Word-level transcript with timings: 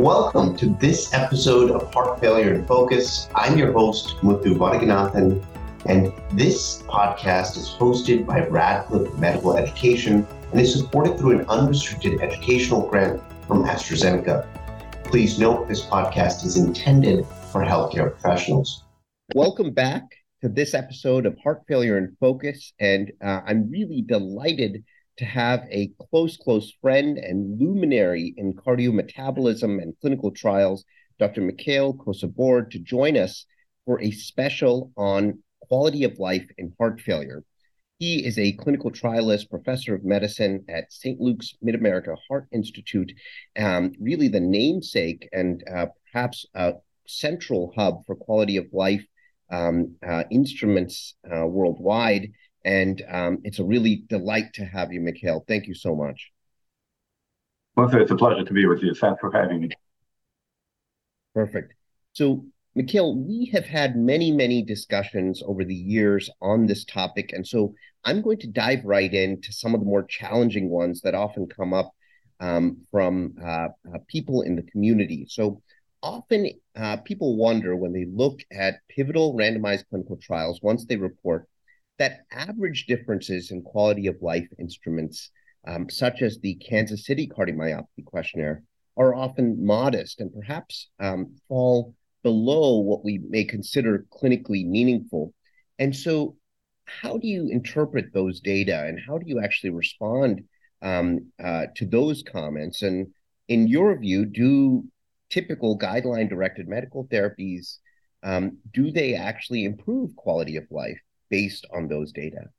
Welcome 0.00 0.56
to 0.56 0.74
this 0.80 1.12
episode 1.12 1.70
of 1.70 1.92
Heart 1.92 2.20
Failure 2.20 2.54
in 2.54 2.64
Focus. 2.64 3.28
I'm 3.34 3.58
your 3.58 3.70
host, 3.72 4.16
Muthu 4.22 4.56
Vaduganathan, 4.56 5.44
and 5.84 6.10
this 6.32 6.82
podcast 6.84 7.58
is 7.58 7.68
hosted 7.68 8.24
by 8.24 8.46
Radcliffe 8.46 9.14
Medical 9.18 9.58
Education 9.58 10.26
and 10.52 10.58
is 10.58 10.72
supported 10.72 11.18
through 11.18 11.40
an 11.40 11.46
unrestricted 11.50 12.22
educational 12.22 12.88
grant 12.88 13.20
from 13.46 13.64
AstraZeneca. 13.64 14.46
Please 15.04 15.38
note 15.38 15.68
this 15.68 15.84
podcast 15.84 16.46
is 16.46 16.56
intended 16.56 17.26
for 17.52 17.62
healthcare 17.62 18.10
professionals. 18.10 18.84
Welcome 19.34 19.74
back 19.74 20.04
to 20.40 20.48
this 20.48 20.72
episode 20.72 21.26
of 21.26 21.36
Heart 21.36 21.64
Failure 21.68 21.98
in 21.98 22.16
Focus, 22.18 22.72
and 22.80 23.12
uh, 23.22 23.42
I'm 23.44 23.70
really 23.70 24.00
delighted 24.00 24.82
to 25.20 25.26
have 25.26 25.66
a 25.70 25.92
close, 26.10 26.38
close 26.38 26.72
friend 26.80 27.18
and 27.18 27.60
luminary 27.60 28.32
in 28.38 28.54
cardiometabolism 28.54 29.80
and 29.80 29.94
clinical 30.00 30.30
trials, 30.30 30.82
Dr. 31.18 31.42
Mikhail 31.42 31.92
Kosiborod, 31.92 32.70
to 32.70 32.78
join 32.78 33.18
us 33.18 33.44
for 33.84 34.00
a 34.00 34.10
special 34.12 34.90
on 34.96 35.42
quality 35.60 36.04
of 36.04 36.18
life 36.18 36.48
in 36.56 36.72
heart 36.78 37.02
failure. 37.02 37.44
He 37.98 38.24
is 38.24 38.38
a 38.38 38.52
clinical 38.52 38.90
trialist, 38.90 39.50
professor 39.50 39.94
of 39.94 40.04
medicine 40.04 40.64
at 40.70 40.90
St. 40.90 41.20
Luke's 41.20 41.52
Mid 41.60 41.74
America 41.74 42.16
Heart 42.26 42.46
Institute, 42.50 43.12
um, 43.58 43.92
really 44.00 44.28
the 44.28 44.40
namesake 44.40 45.28
and 45.34 45.62
uh, 45.70 45.88
perhaps 46.10 46.46
a 46.54 46.76
central 47.06 47.74
hub 47.76 48.06
for 48.06 48.16
quality 48.16 48.56
of 48.56 48.68
life 48.72 49.04
um, 49.52 49.96
uh, 50.02 50.24
instruments 50.30 51.14
uh, 51.30 51.46
worldwide. 51.46 52.32
And 52.64 53.02
um, 53.08 53.38
it's 53.44 53.58
a 53.58 53.64
really 53.64 54.04
delight 54.08 54.52
to 54.54 54.64
have 54.64 54.92
you, 54.92 55.00
Mikhail. 55.00 55.44
Thank 55.48 55.66
you 55.66 55.74
so 55.74 55.94
much. 55.94 56.30
Well, 57.76 57.94
it's 57.94 58.10
a 58.10 58.16
pleasure 58.16 58.44
to 58.44 58.52
be 58.52 58.66
with 58.66 58.82
you. 58.82 58.94
Thanks 58.94 59.20
for 59.20 59.32
having 59.32 59.60
me. 59.60 59.70
Perfect. 61.34 61.74
So, 62.12 62.44
Mikhail, 62.74 63.16
we 63.16 63.50
have 63.52 63.64
had 63.64 63.96
many, 63.96 64.30
many 64.30 64.62
discussions 64.62 65.42
over 65.44 65.64
the 65.64 65.74
years 65.74 66.28
on 66.40 66.66
this 66.66 66.84
topic. 66.84 67.32
And 67.32 67.46
so 67.46 67.74
I'm 68.04 68.20
going 68.20 68.38
to 68.38 68.46
dive 68.46 68.84
right 68.84 69.12
into 69.12 69.52
some 69.52 69.74
of 69.74 69.80
the 69.80 69.86
more 69.86 70.04
challenging 70.04 70.68
ones 70.68 71.00
that 71.02 71.14
often 71.14 71.46
come 71.46 71.72
up 71.72 71.92
um, 72.40 72.78
from 72.90 73.34
uh, 73.42 73.68
uh, 73.94 73.98
people 74.08 74.42
in 74.42 74.56
the 74.56 74.62
community. 74.62 75.26
So, 75.28 75.62
often 76.02 76.50
uh, 76.76 76.96
people 76.98 77.36
wonder 77.36 77.76
when 77.76 77.92
they 77.92 78.06
look 78.06 78.40
at 78.50 78.80
pivotal 78.88 79.34
randomized 79.34 79.84
clinical 79.90 80.16
trials, 80.16 80.60
once 80.62 80.86
they 80.86 80.96
report 80.96 81.46
that 82.00 82.24
average 82.32 82.86
differences 82.86 83.50
in 83.50 83.60
quality 83.60 84.06
of 84.06 84.16
life 84.22 84.48
instruments, 84.58 85.30
um, 85.68 85.88
such 85.90 86.22
as 86.22 86.38
the 86.38 86.54
Kansas 86.54 87.04
City 87.04 87.28
Cardiomyopathy 87.28 88.06
Questionnaire, 88.06 88.62
are 88.96 89.14
often 89.14 89.64
modest 89.64 90.18
and 90.18 90.32
perhaps 90.32 90.88
um, 90.98 91.36
fall 91.46 91.94
below 92.22 92.78
what 92.78 93.04
we 93.04 93.18
may 93.28 93.44
consider 93.44 94.06
clinically 94.10 94.66
meaningful. 94.66 95.34
And 95.78 95.94
so, 95.94 96.36
how 96.86 97.18
do 97.18 97.28
you 97.28 97.48
interpret 97.48 98.14
those 98.14 98.40
data 98.40 98.86
and 98.86 98.98
how 99.06 99.18
do 99.18 99.26
you 99.28 99.38
actually 99.38 99.70
respond 99.70 100.44
um, 100.80 101.30
uh, 101.38 101.66
to 101.76 101.84
those 101.84 102.22
comments? 102.22 102.80
And 102.80 103.08
in 103.48 103.68
your 103.68 103.96
view, 103.98 104.24
do 104.24 104.84
typical 105.28 105.78
guideline 105.78 106.30
directed 106.30 106.66
medical 106.66 107.06
therapies 107.08 107.76
um, 108.22 108.58
do 108.72 108.90
they 108.90 109.14
actually 109.14 109.64
improve 109.64 110.16
quality 110.16 110.56
of 110.56 110.64
life 110.70 110.98
based 111.30 111.66
on 111.74 111.88
those 111.88 112.12
data? 112.12 112.50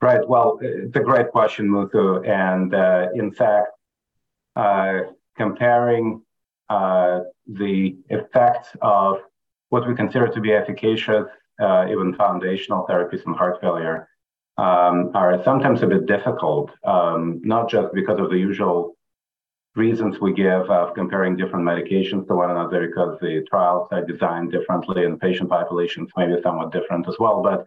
Right. 0.00 0.28
Well, 0.28 0.58
it's 0.60 0.96
a 0.96 1.00
great 1.00 1.30
question, 1.30 1.68
Muthu. 1.68 2.28
And 2.28 2.74
uh, 2.74 3.08
in 3.14 3.32
fact, 3.32 3.68
uh, 4.54 5.00
comparing 5.36 6.22
uh, 6.68 7.20
the 7.46 7.96
effects 8.10 8.68
of 8.82 9.20
what 9.70 9.88
we 9.88 9.94
consider 9.94 10.28
to 10.28 10.40
be 10.40 10.52
efficacious, 10.52 11.26
uh, 11.60 11.86
even 11.90 12.14
foundational 12.14 12.86
therapies 12.86 13.26
in 13.26 13.32
heart 13.32 13.60
failure, 13.60 14.08
um, 14.58 15.10
are 15.14 15.42
sometimes 15.42 15.82
a 15.82 15.86
bit 15.86 16.06
difficult, 16.06 16.70
um, 16.84 17.40
not 17.42 17.68
just 17.68 17.92
because 17.94 18.20
of 18.20 18.30
the 18.30 18.36
usual 18.36 18.96
reasons 19.76 20.20
we 20.20 20.32
give 20.32 20.70
of 20.70 20.94
comparing 20.94 21.36
different 21.36 21.66
medications 21.66 22.26
to 22.28 22.34
one 22.34 22.50
another 22.50 22.86
because 22.86 23.18
the 23.20 23.44
trials 23.50 23.88
are 23.90 24.04
designed 24.04 24.52
differently 24.52 25.04
and 25.04 25.20
patient 25.20 25.50
populations 25.50 26.10
may 26.16 26.26
be 26.26 26.40
somewhat 26.42 26.72
different 26.72 27.08
as 27.08 27.16
well. 27.18 27.42
But 27.42 27.64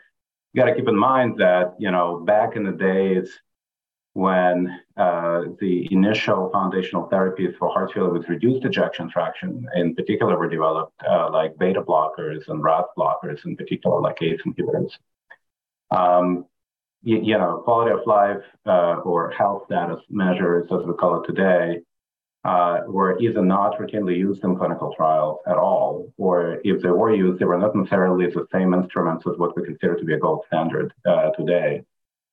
you 0.53 0.61
got 0.61 0.69
to 0.69 0.75
keep 0.75 0.87
in 0.87 0.97
mind 0.97 1.37
that, 1.39 1.75
you 1.77 1.91
know, 1.91 2.19
back 2.25 2.55
in 2.55 2.63
the 2.63 2.71
days 2.71 3.29
when 4.13 4.79
uh, 4.95 5.43
the 5.59 5.87
initial 5.91 6.49
foundational 6.51 7.07
therapies 7.09 7.55
for 7.57 7.69
heart 7.69 7.93
failure 7.93 8.11
with 8.11 8.27
reduced 8.29 8.65
ejection 8.65 9.09
fraction 9.11 9.67
in 9.75 9.93
particular 9.93 10.39
were 10.39 10.49
developed, 10.49 10.93
uh, 11.07 11.29
like 11.31 11.55
beta 11.59 11.81
blockers 11.81 12.47
and 12.47 12.63
RAS 12.63 12.85
blockers 12.97 13.45
in 13.45 13.55
particular, 13.55 14.01
like 14.01 14.19
ACE 14.21 14.41
inhibitors. 14.47 14.91
Um, 15.91 16.45
you, 17.03 17.21
you, 17.21 17.37
know, 17.37 17.61
quality 17.63 17.91
of 17.91 17.99
life 18.07 18.43
uh, 18.65 18.95
or 19.05 19.29
health 19.29 19.63
status 19.67 20.01
measures, 20.09 20.67
as 20.71 20.83
we 20.85 20.93
call 20.93 21.21
it 21.21 21.27
today, 21.27 21.81
uh, 22.47 22.83
were 22.87 23.19
either 23.19 23.43
not 23.43 23.77
routinely 23.77 24.17
used 24.17 24.43
in 24.45 24.55
clinical 24.55 24.93
trials 24.95 25.39
at 25.47 25.57
all, 25.57 26.13
or 26.17 26.61
if 26.63 26.81
they 26.81 26.89
were 26.89 27.13
used, 27.13 27.39
they 27.39 27.45
were 27.45 27.57
not 27.57 27.75
necessarily 27.75 28.25
the 28.27 28.47
same 28.53 28.73
instruments 28.73 29.25
as 29.27 29.37
what 29.37 29.55
we 29.57 29.65
consider 29.65 29.95
to 29.95 30.05
be 30.05 30.13
a 30.13 30.19
gold 30.19 30.43
standard 30.47 30.93
uh, 31.05 31.29
today. 31.31 31.83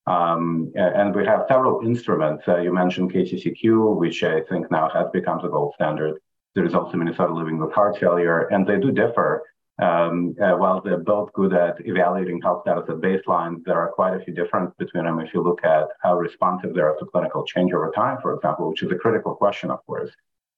Um, 0.06 0.70
and 0.76 1.14
we 1.14 1.25
have 1.26 1.47
several 1.48 1.84
instruments. 1.84 2.44
Uh, 2.47 2.58
you 2.58 2.72
mentioned 2.72 3.12
KCCQ, 3.12 3.97
which 3.97 4.22
I 4.22 4.42
think 4.42 4.70
now 4.70 4.88
has 4.91 5.06
become 5.12 5.41
the 5.42 5.48
gold 5.48 5.72
standard. 5.75 6.20
There 6.54 6.64
is 6.64 6.75
also 6.75 6.96
Minnesota 6.96 7.34
Living 7.34 7.58
with 7.58 7.72
Heart 7.72 7.98
Failure, 7.98 8.42
and 8.52 8.64
they 8.64 8.78
do 8.78 8.92
differ 8.92 9.42
um, 9.83 10.37
uh, 10.41 10.53
while 10.53 10.81
they're 10.81 10.99
both 10.99 11.33
good 11.33 11.53
at 11.53 11.85
evaluating 11.85 12.41
health 12.41 12.62
status 12.62 12.85
at 12.89 12.97
baseline, 12.97 13.65
there 13.65 13.79
are 13.79 13.91
quite 13.91 14.15
a 14.15 14.25
few 14.25 14.33
differences 14.33 14.75
between 14.79 15.05
them 15.05 15.19
if 15.19 15.35
you 15.35 15.43
look 15.43 15.65
at 15.65 15.89
how 16.03 16.17
responsive 16.17 16.75
they 16.75 16.81
are 16.81 16.97
to 16.97 17.07
clinical 17.07 17.45
change 17.45 17.73
over 17.73 17.91
time, 17.91 18.19
for 18.23 18.35
example, 18.35 18.71
which 18.71 18.83
is 18.83 18.93
a 18.93 18.97
critical 18.97 19.35
question, 19.35 19.71
of 19.71 19.85
course, 19.87 20.11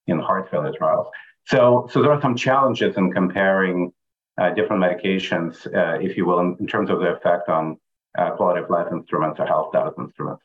in 0.05 0.19
heart 0.19 0.49
failure 0.51 0.73
trials. 0.77 1.07
So, 1.45 1.89
so 1.91 2.01
there 2.01 2.11
are 2.11 2.21
some 2.21 2.35
challenges 2.35 2.95
in 2.97 3.11
comparing 3.11 3.91
uh, 4.37 4.51
different 4.51 4.83
medications, 4.83 5.65
uh, 5.73 5.99
if 5.99 6.15
you 6.15 6.25
will, 6.25 6.39
in, 6.39 6.55
in, 6.59 6.67
terms 6.67 6.91
of 6.91 6.99
their 6.99 7.15
effect 7.15 7.49
on 7.49 7.77
uh, 8.17 8.31
quality 8.31 8.61
of 8.61 8.69
life 8.69 8.87
instruments 8.91 9.39
or 9.39 9.47
health 9.47 9.69
status 9.71 9.93
instruments. 9.97 10.43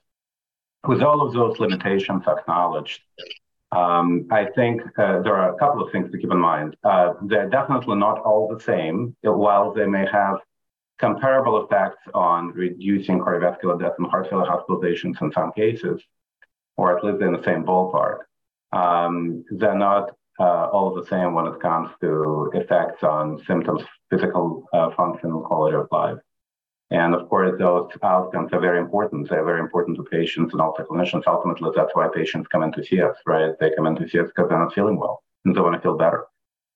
With 0.86 1.02
all 1.02 1.20
of 1.20 1.34
those 1.34 1.58
limitations 1.58 2.22
acknowledged, 2.26 3.00
um, 3.72 4.26
I 4.30 4.46
think 4.54 4.82
uh, 4.98 5.22
there 5.22 5.34
are 5.34 5.54
a 5.54 5.58
couple 5.58 5.82
of 5.82 5.90
things 5.90 6.10
to 6.12 6.18
keep 6.18 6.30
in 6.30 6.38
mind. 6.38 6.76
Uh, 6.84 7.14
they're 7.22 7.48
definitely 7.48 7.96
not 7.96 8.20
all 8.20 8.46
the 8.46 8.62
same, 8.62 9.16
while 9.22 9.72
they 9.72 9.86
may 9.86 10.06
have 10.12 10.36
comparable 10.98 11.64
effects 11.64 12.02
on 12.14 12.48
reducing 12.52 13.18
cardiovascular 13.18 13.80
death 13.80 13.94
and 13.98 14.08
heart 14.08 14.28
failure 14.28 14.46
hospitalizations 14.46 15.20
in 15.22 15.32
some 15.32 15.52
cases, 15.52 16.02
or 16.76 16.96
at 16.96 17.02
least 17.02 17.22
in 17.22 17.32
the 17.32 17.42
same 17.42 17.64
ballpark. 17.64 18.18
Um, 18.72 19.44
they're 19.50 19.74
not 19.74 20.10
uh, 20.38 20.66
all 20.66 20.94
the 20.94 21.06
same 21.06 21.34
when 21.34 21.46
it 21.46 21.60
comes 21.60 21.90
to 22.02 22.50
effects 22.54 23.02
on 23.02 23.42
symptoms, 23.46 23.82
physical 24.10 24.66
uh, 24.72 24.90
function, 24.96 25.30
and 25.30 25.44
quality 25.44 25.76
of 25.76 25.88
life. 25.90 26.18
And 26.92 27.14
of 27.14 27.26
course, 27.30 27.58
those 27.58 27.90
outcomes 28.02 28.52
are 28.52 28.60
very 28.60 28.78
important. 28.78 29.30
They're 29.30 29.44
very 29.44 29.60
important 29.60 29.96
to 29.96 30.04
patients 30.04 30.52
and 30.52 30.60
also 30.60 30.84
clinicians. 30.84 31.22
Ultimately, 31.26 31.70
that's 31.74 31.94
why 31.94 32.08
patients 32.14 32.48
come 32.48 32.62
in 32.62 32.72
to 32.72 32.84
see 32.84 33.00
us, 33.00 33.16
right? 33.24 33.52
They 33.58 33.70
come 33.74 33.86
in 33.86 33.96
to 33.96 34.06
see 34.06 34.20
us 34.20 34.26
because 34.26 34.50
they're 34.50 34.58
not 34.58 34.74
feeling 34.74 34.98
well 34.98 35.22
and 35.46 35.56
they 35.56 35.60
want 35.60 35.74
to 35.74 35.80
feel 35.80 35.96
better. 35.96 36.24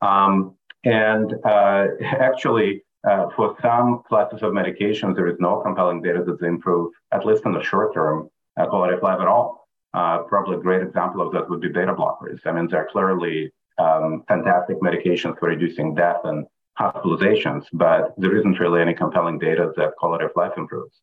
Um, 0.00 0.54
and 0.84 1.34
uh, 1.44 1.88
actually, 2.02 2.82
uh, 3.06 3.28
for 3.36 3.56
some 3.60 4.04
classes 4.08 4.42
of 4.42 4.52
medications, 4.52 5.16
there 5.16 5.28
is 5.28 5.36
no 5.38 5.60
compelling 5.60 6.00
data 6.00 6.24
that 6.24 6.40
they 6.40 6.48
improve, 6.48 6.92
at 7.12 7.26
least 7.26 7.44
in 7.44 7.52
the 7.52 7.62
short 7.62 7.92
term, 7.92 8.30
uh, 8.58 8.66
quality 8.66 8.94
of 8.94 9.02
life 9.02 9.20
at 9.20 9.28
all. 9.28 9.68
Uh, 9.92 10.18
probably 10.22 10.56
a 10.56 10.60
great 10.60 10.82
example 10.82 11.20
of 11.20 11.30
that 11.34 11.48
would 11.50 11.60
be 11.60 11.68
beta 11.68 11.94
blockers. 11.94 12.40
I 12.46 12.52
mean, 12.52 12.68
they're 12.68 12.88
clearly 12.90 13.52
um, 13.78 14.24
fantastic 14.28 14.80
medications 14.80 15.38
for 15.38 15.48
reducing 15.48 15.94
death 15.94 16.20
and 16.24 16.46
hospitalizations, 16.78 17.64
but 17.72 18.14
there 18.18 18.36
isn't 18.36 18.60
really 18.60 18.80
any 18.80 18.94
compelling 18.94 19.38
data 19.38 19.72
that 19.76 19.96
quality 19.96 20.24
of 20.24 20.30
life 20.36 20.52
improves 20.56 21.00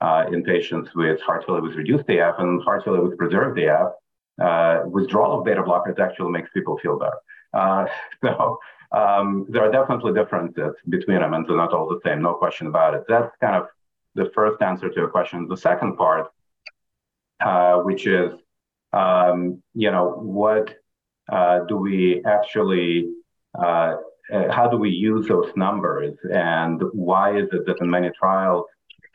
uh, 0.00 0.24
in 0.32 0.42
patients 0.42 0.90
with 0.94 1.20
heart 1.20 1.44
failure 1.46 1.62
with 1.62 1.74
reduced 1.74 2.08
EF 2.08 2.34
and 2.38 2.62
heart 2.62 2.84
failure 2.84 3.02
with 3.02 3.18
preserved 3.18 3.58
EF. 3.58 3.88
Uh, 4.40 4.82
withdrawal 4.86 5.38
of 5.38 5.44
beta 5.46 5.62
blockers 5.62 5.98
actually 5.98 6.30
makes 6.30 6.50
people 6.52 6.78
feel 6.78 6.98
better. 6.98 7.16
Uh, 7.54 7.86
so 8.24 8.58
um, 8.92 9.46
there 9.48 9.64
are 9.64 9.72
definitely 9.72 10.12
differences 10.12 10.74
between 10.88 11.20
them, 11.20 11.34
and 11.34 11.46
they're 11.48 11.56
not 11.56 11.72
all 11.72 11.88
the 11.88 12.00
same, 12.04 12.22
no 12.22 12.34
question 12.34 12.66
about 12.66 12.94
it. 12.94 13.04
That's 13.08 13.34
kind 13.40 13.56
of 13.56 13.66
the 14.14 14.30
first 14.34 14.62
answer 14.62 14.88
to 14.88 14.94
your 14.94 15.08
question. 15.08 15.48
The 15.48 15.56
second 15.56 15.96
part, 15.96 16.28
uh, 17.40 17.78
which 17.78 18.06
is, 18.06 18.32
um, 18.92 19.62
you 19.74 19.90
know, 19.90 20.10
what 20.10 20.74
uh, 21.30 21.60
do 21.60 21.76
we 21.76 22.22
actually 22.24 23.10
uh, 24.32 24.52
how 24.52 24.68
do 24.68 24.76
we 24.76 24.90
use 24.90 25.26
those 25.28 25.50
numbers 25.56 26.16
and 26.30 26.82
why 26.92 27.36
is 27.36 27.48
it 27.52 27.64
that 27.66 27.80
in 27.80 27.88
many 27.88 28.10
trials 28.18 28.66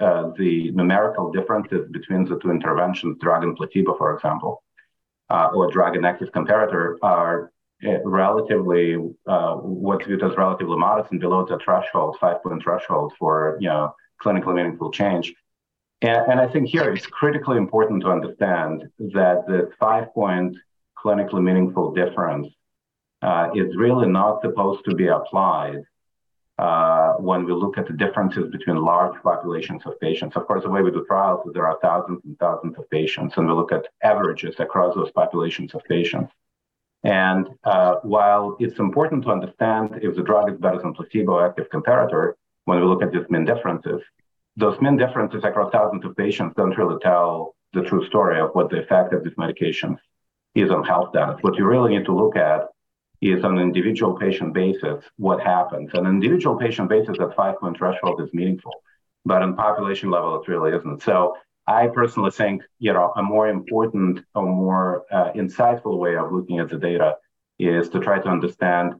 uh, 0.01 0.31
the 0.37 0.71
numerical 0.71 1.31
differences 1.31 1.87
between 1.91 2.25
the 2.25 2.39
two 2.39 2.49
interventions, 2.49 3.17
drug 3.19 3.43
and 3.43 3.55
placebo, 3.55 3.95
for 3.97 4.15
example, 4.15 4.63
uh, 5.29 5.49
or 5.53 5.69
drug 5.69 5.95
and 5.95 6.05
active 6.05 6.31
comparator 6.31 6.95
are 7.03 7.51
uh, 7.85 7.99
relatively 8.03 8.95
uh, 9.27 9.55
what's 9.55 10.05
viewed 10.07 10.23
as 10.23 10.35
relatively 10.37 10.75
modest 10.75 11.11
and 11.11 11.19
below 11.19 11.45
the 11.45 11.59
threshold, 11.63 12.17
five 12.19 12.41
point 12.41 12.63
threshold 12.63 13.13
for 13.19 13.57
you 13.59 13.69
know 13.69 13.93
clinically 14.23 14.55
meaningful 14.55 14.91
change. 14.91 15.33
And, 16.01 16.31
and 16.31 16.39
I 16.39 16.47
think 16.47 16.67
here 16.67 16.91
it's 16.91 17.05
critically 17.05 17.57
important 17.57 18.01
to 18.01 18.09
understand 18.09 18.89
that 18.97 19.45
the 19.47 19.69
five 19.79 20.11
point 20.13 20.57
clinically 20.97 21.43
meaningful 21.43 21.93
difference 21.93 22.47
uh, 23.21 23.49
is 23.55 23.75
really 23.75 24.07
not 24.07 24.41
supposed 24.41 24.83
to 24.85 24.95
be 24.95 25.07
applied 25.07 25.83
uh, 26.57 27.13
when 27.13 27.45
we 27.45 27.53
look 27.53 27.77
at 27.77 27.87
the 27.87 27.93
differences 27.93 28.49
between 28.51 28.77
large 28.77 29.19
populations 29.23 29.81
of 29.85 29.99
patients. 29.99 30.35
Of 30.35 30.45
course, 30.47 30.63
the 30.63 30.69
way 30.69 30.81
we 30.81 30.91
do 30.91 31.03
trials 31.07 31.45
is 31.47 31.53
there 31.53 31.67
are 31.67 31.79
thousands 31.81 32.21
and 32.23 32.37
thousands 32.39 32.77
of 32.77 32.89
patients, 32.89 33.35
and 33.37 33.47
we 33.47 33.53
look 33.53 33.71
at 33.71 33.87
averages 34.03 34.55
across 34.59 34.93
those 34.95 35.11
populations 35.11 35.73
of 35.73 35.83
patients. 35.85 36.31
And 37.03 37.47
uh, 37.63 37.95
while 38.03 38.57
it's 38.59 38.77
important 38.77 39.23
to 39.23 39.31
understand 39.31 39.99
if 40.03 40.15
the 40.15 40.21
drug 40.21 40.51
is 40.51 40.59
better 40.59 40.77
than 40.77 40.93
placebo 40.93 41.43
active 41.43 41.67
comparator, 41.69 42.33
when 42.65 42.79
we 42.79 42.85
look 42.85 43.01
at 43.01 43.11
these 43.11 43.27
mean 43.29 43.45
differences, 43.45 44.01
those 44.55 44.79
mean 44.81 44.97
differences 44.97 45.43
across 45.43 45.71
thousands 45.71 46.05
of 46.05 46.15
patients 46.15 46.53
don't 46.55 46.77
really 46.77 46.99
tell 47.01 47.55
the 47.73 47.81
true 47.81 48.05
story 48.05 48.39
of 48.39 48.51
what 48.53 48.69
the 48.69 48.81
effect 48.81 49.13
of 49.13 49.23
these 49.23 49.33
medications 49.33 49.97
is 50.53 50.69
on 50.69 50.83
health 50.83 51.09
status. 51.09 51.37
What 51.41 51.55
you 51.57 51.65
really 51.65 51.97
need 51.97 52.05
to 52.05 52.15
look 52.15 52.35
at 52.35 52.67
is 53.21 53.43
on 53.43 53.57
an 53.57 53.63
individual 53.63 54.13
patient 54.17 54.53
basis 54.53 55.03
what 55.17 55.39
happens. 55.41 55.91
An 55.93 56.05
individual 56.05 56.57
patient 56.57 56.89
basis, 56.89 57.17
that 57.19 57.35
five 57.35 57.59
point 57.59 57.77
threshold 57.77 58.21
is 58.21 58.33
meaningful, 58.33 58.73
but 59.25 59.41
on 59.41 59.55
population 59.55 60.09
level, 60.09 60.41
it 60.41 60.47
really 60.47 60.75
isn't. 60.75 61.03
So 61.03 61.35
I 61.67 61.87
personally 61.87 62.31
think 62.31 62.63
you 62.79 62.93
know 62.93 63.13
a 63.15 63.21
more 63.21 63.47
important, 63.47 64.21
a 64.35 64.41
more 64.41 65.05
uh, 65.11 65.31
insightful 65.33 65.97
way 65.99 66.17
of 66.17 66.31
looking 66.31 66.59
at 66.59 66.69
the 66.69 66.77
data 66.77 67.17
is 67.59 67.89
to 67.89 67.99
try 67.99 68.19
to 68.19 68.27
understand 68.27 68.95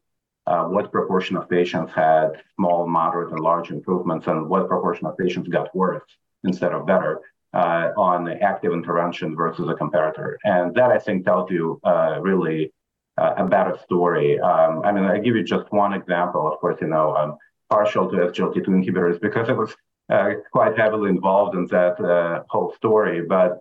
uh, 0.45 0.65
what 0.65 0.91
proportion 0.91 1.35
of 1.37 1.49
patients 1.49 1.91
had 1.93 2.43
small, 2.55 2.87
moderate, 2.87 3.31
and 3.31 3.39
large 3.39 3.71
improvements, 3.71 4.27
and 4.27 4.47
what 4.47 4.67
proportion 4.67 5.07
of 5.07 5.17
patients 5.17 5.49
got 5.49 5.75
worse 5.75 6.03
instead 6.43 6.71
of 6.73 6.85
better 6.85 7.21
uh, 7.53 7.89
on 7.97 8.23
the 8.23 8.41
active 8.41 8.71
intervention 8.71 9.35
versus 9.35 9.67
a 9.67 9.73
comparator. 9.73 10.35
And 10.43 10.73
that 10.75 10.91
I 10.91 10.99
think 10.99 11.25
tells 11.25 11.49
you 11.51 11.79
uh, 11.83 12.19
really 12.21 12.71
uh, 13.17 13.33
a 13.37 13.45
better 13.45 13.77
story. 13.83 14.39
Um, 14.39 14.81
I 14.83 14.91
mean, 14.91 15.05
I 15.05 15.19
give 15.19 15.35
you 15.35 15.43
just 15.43 15.71
one 15.71 15.93
example. 15.93 16.51
Of 16.51 16.59
course, 16.59 16.77
you 16.81 16.87
know, 16.87 17.15
I'm 17.15 17.35
partial 17.69 18.09
to 18.09 18.17
SGLT2 18.17 18.67
inhibitors 18.67 19.19
because 19.19 19.49
I 19.49 19.53
was 19.53 19.75
uh, 20.09 20.31
quite 20.51 20.77
heavily 20.77 21.09
involved 21.09 21.55
in 21.55 21.67
that 21.67 21.99
uh, 21.99 22.43
whole 22.49 22.73
story. 22.75 23.21
But 23.21 23.59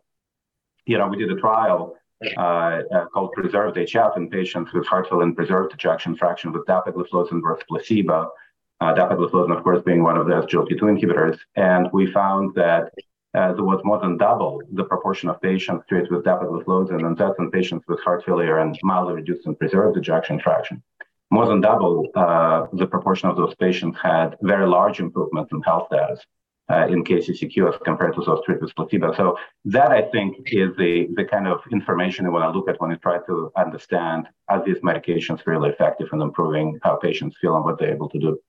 you 0.87 0.99
know, 0.99 1.09
we 1.09 1.17
did 1.17 1.31
a 1.31 1.37
trial 1.37 1.97
uh, 2.37 2.83
uh, 2.93 3.07
called 3.07 3.33
PRESERVED-HF 3.33 4.17
in 4.17 4.29
patients 4.29 4.73
with 4.73 4.87
heart 4.87 5.09
failure 5.09 5.25
and 5.25 5.37
preserved 5.37 5.73
ejection 5.73 6.17
fraction 6.17 6.53
with 6.53 6.67
dapagliflozin 6.67 7.41
versus 7.43 7.65
placebo. 7.69 8.31
Uh, 8.81 8.95
dapagliflozin, 8.95 9.57
of 9.57 9.63
course, 9.63 9.83
being 9.85 10.03
one 10.03 10.17
of 10.17 10.27
the 10.27 10.33
SGLT2 10.33 10.81
inhibitors, 10.81 11.39
and 11.57 11.89
we 11.93 12.11
found 12.11 12.55
that 12.55 12.93
uh, 13.35 13.53
there 13.53 13.65
was 13.65 13.81
more 13.85 14.01
than 14.01 14.17
double 14.17 14.61
the 14.73 14.85
proportion 14.85 15.29
of 15.29 15.41
patients 15.41 15.85
treated 15.89 16.11
with 16.11 16.25
dapagliflozin, 16.25 17.07
and 17.07 17.17
that's 17.17 17.39
in 17.39 17.51
patients 17.51 17.85
with 17.87 18.01
heart 18.01 18.25
failure 18.25 18.59
and 18.59 18.79
mildly 18.83 19.15
reduced 19.15 19.47
and 19.47 19.59
preserved 19.59 19.97
ejection 19.97 20.41
fraction. 20.41 20.83
More 21.31 21.47
than 21.47 21.61
double 21.61 22.09
uh, 22.17 22.67
the 22.73 22.87
proportion 22.87 23.29
of 23.29 23.37
those 23.37 23.55
patients 23.55 23.97
had 24.03 24.37
very 24.43 24.67
large 24.67 24.99
improvements 24.99 25.53
in 25.53 25.63
health 25.63 25.87
status 25.87 26.21
uh, 26.71 26.87
in 26.89 27.05
KCCQ 27.05 27.73
as 27.73 27.81
compared 27.85 28.15
to 28.15 28.23
those 28.23 28.41
treated 28.45 28.63
with 28.63 28.75
placebo. 28.75 29.15
So 29.15 29.37
that 29.67 29.93
I 29.93 30.03
think 30.11 30.37
is 30.47 30.77
the 30.77 31.09
the 31.15 31.25
kind 31.25 31.47
of 31.47 31.61
information 31.71 32.25
you 32.25 32.33
want 32.33 32.53
to 32.53 32.59
look 32.59 32.69
at 32.69 32.81
when 32.81 32.91
you 32.91 32.97
try 32.97 33.19
to 33.27 33.53
understand 33.57 34.29
are 34.49 34.65
these 34.65 34.79
medications 34.79 35.47
really 35.47 35.71
effective 35.71 36.09
in 36.13 36.21
improving 36.21 36.81
how 36.83 36.97
patients 36.97 37.37
feel 37.41 37.55
and 37.55 37.65
what 37.65 37.79
they're 37.79 37.95
able 37.95 38.09
to 38.09 38.19
do. 38.19 38.41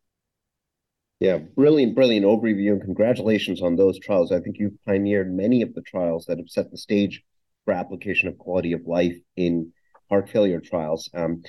Yeah, 1.21 1.37
brilliant, 1.37 1.93
brilliant 1.93 2.25
overview, 2.25 2.71
and 2.71 2.81
congratulations 2.81 3.61
on 3.61 3.75
those 3.75 3.99
trials. 3.99 4.31
I 4.31 4.39
think 4.39 4.57
you've 4.57 4.83
pioneered 4.87 5.31
many 5.31 5.61
of 5.61 5.75
the 5.75 5.83
trials 5.83 6.25
that 6.25 6.39
have 6.39 6.49
set 6.49 6.71
the 6.71 6.79
stage 6.79 7.21
for 7.63 7.75
application 7.75 8.27
of 8.27 8.39
quality 8.39 8.73
of 8.73 8.87
life 8.87 9.15
in 9.35 9.71
heart 10.09 10.31
failure 10.31 10.59
trials. 10.59 11.11
Um, 11.13 11.43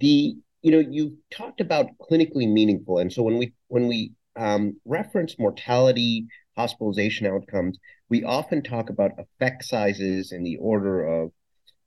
the 0.00 0.34
you 0.62 0.70
know 0.72 0.78
you 0.78 1.18
talked 1.30 1.60
about 1.60 1.90
clinically 2.10 2.50
meaningful, 2.50 3.00
and 3.00 3.12
so 3.12 3.22
when 3.22 3.36
we 3.36 3.52
when 3.66 3.86
we 3.86 4.12
um, 4.34 4.80
reference 4.86 5.38
mortality, 5.38 6.26
hospitalization 6.56 7.26
outcomes, 7.26 7.78
we 8.08 8.24
often 8.24 8.62
talk 8.62 8.88
about 8.88 9.18
effect 9.18 9.62
sizes 9.66 10.32
in 10.32 10.42
the 10.42 10.56
order 10.56 11.04
of 11.04 11.32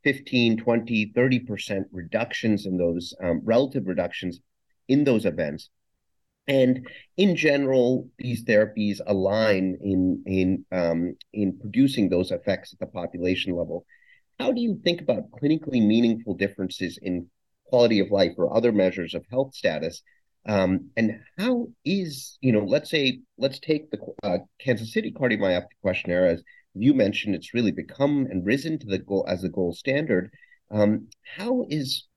15, 0.03 0.57
20, 0.57 1.11
30% 1.15 1.85
reductions 1.91 2.67
in 2.67 2.77
those 2.77 3.15
um, 3.23 3.41
relative 3.43 3.87
reductions 3.87 4.39
in 4.87 5.05
those 5.05 5.25
events. 5.25 5.71
And 6.47 6.87
in 7.17 7.35
general, 7.35 8.09
these 8.17 8.43
therapies 8.43 8.99
align 9.05 9.77
in 9.81 10.23
in 10.25 10.65
um, 10.71 11.15
in 11.33 11.57
producing 11.59 12.09
those 12.09 12.31
effects 12.31 12.73
at 12.73 12.79
the 12.79 12.87
population 12.87 13.55
level. 13.55 13.85
How 14.39 14.51
do 14.51 14.59
you 14.59 14.79
think 14.83 15.01
about 15.01 15.29
clinically 15.31 15.85
meaningful 15.85 16.33
differences 16.33 16.97
in 17.01 17.27
quality 17.65 17.99
of 17.99 18.09
life 18.11 18.33
or 18.37 18.55
other 18.55 18.71
measures 18.71 19.13
of 19.13 19.25
health 19.29 19.53
status? 19.53 20.01
Um, 20.47 20.89
and 20.97 21.19
how 21.37 21.67
is 21.85 22.39
you 22.41 22.51
know, 22.51 22.65
let's 22.65 22.89
say, 22.89 23.21
let's 23.37 23.59
take 23.59 23.91
the 23.91 23.99
uh, 24.23 24.39
Kansas 24.59 24.91
City 24.91 25.11
Cardiomyopathy 25.11 25.67
Questionnaire 25.81 26.25
as 26.25 26.43
you 26.73 26.93
mentioned, 26.93 27.35
it's 27.35 27.53
really 27.53 27.71
become 27.71 28.27
and 28.29 28.45
risen 28.45 28.79
to 28.79 28.87
the 28.87 28.99
goal 28.99 29.25
as 29.27 29.41
the 29.41 29.49
gold 29.49 29.77
standard. 29.77 30.31
Um, 30.69 31.07
how 31.35 31.65
is 31.69 32.07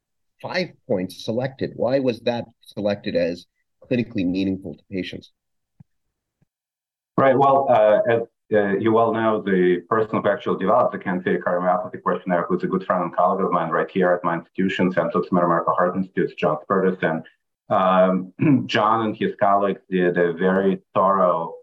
five 0.40 0.68
points 0.86 1.24
selected? 1.24 1.72
Why 1.74 1.98
was 1.98 2.20
that 2.20 2.44
selected 2.60 3.16
as 3.16 3.46
clinically 3.88 4.26
meaningful 4.26 4.74
to 4.74 4.82
patients? 4.90 5.32
Right. 7.16 7.38
Well, 7.38 7.66
uh, 7.70 8.00
as 8.08 8.22
uh, 8.52 8.76
you 8.76 8.92
well 8.92 9.12
know, 9.12 9.42
the 9.42 9.80
person 9.88 10.20
who 10.20 10.28
actually 10.28 10.58
developed 10.58 10.92
the 10.92 10.98
Kansas 10.98 11.26
Cardiomyopathy 11.26 12.02
Questionnaire, 12.02 12.44
who's 12.48 12.62
a 12.62 12.66
good 12.66 12.84
friend 12.84 13.04
and 13.04 13.16
colleague 13.16 13.44
of 13.44 13.52
mine 13.52 13.70
right 13.70 13.90
here 13.90 14.12
at 14.12 14.22
my 14.22 14.34
institution, 14.34 14.92
St. 14.92 15.14
Luke's 15.14 15.32
Mid-America 15.32 15.70
Heart 15.70 15.96
Institute, 15.96 16.36
John 16.36 16.58
Spertus. 16.62 17.02
And 17.02 17.24
um, 17.70 18.66
John 18.66 19.06
and 19.06 19.16
his 19.16 19.32
colleagues 19.40 19.80
did 19.90 20.18
a 20.18 20.32
very 20.34 20.82
thorough 20.94 21.54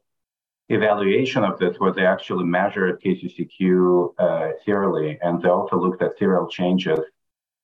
evaluation 0.70 1.44
of 1.44 1.60
this 1.60 1.78
where 1.78 1.92
they 1.94 2.06
actually 2.06 2.46
measured 2.46 3.02
KCCQ 3.02 4.14
uh, 4.18 4.52
serially, 4.66 5.20
and 5.22 5.42
they 5.42 5.50
also 5.50 5.78
looked 5.78 6.02
at 6.02 6.18
serial 6.18 6.48
changes 6.48 7.00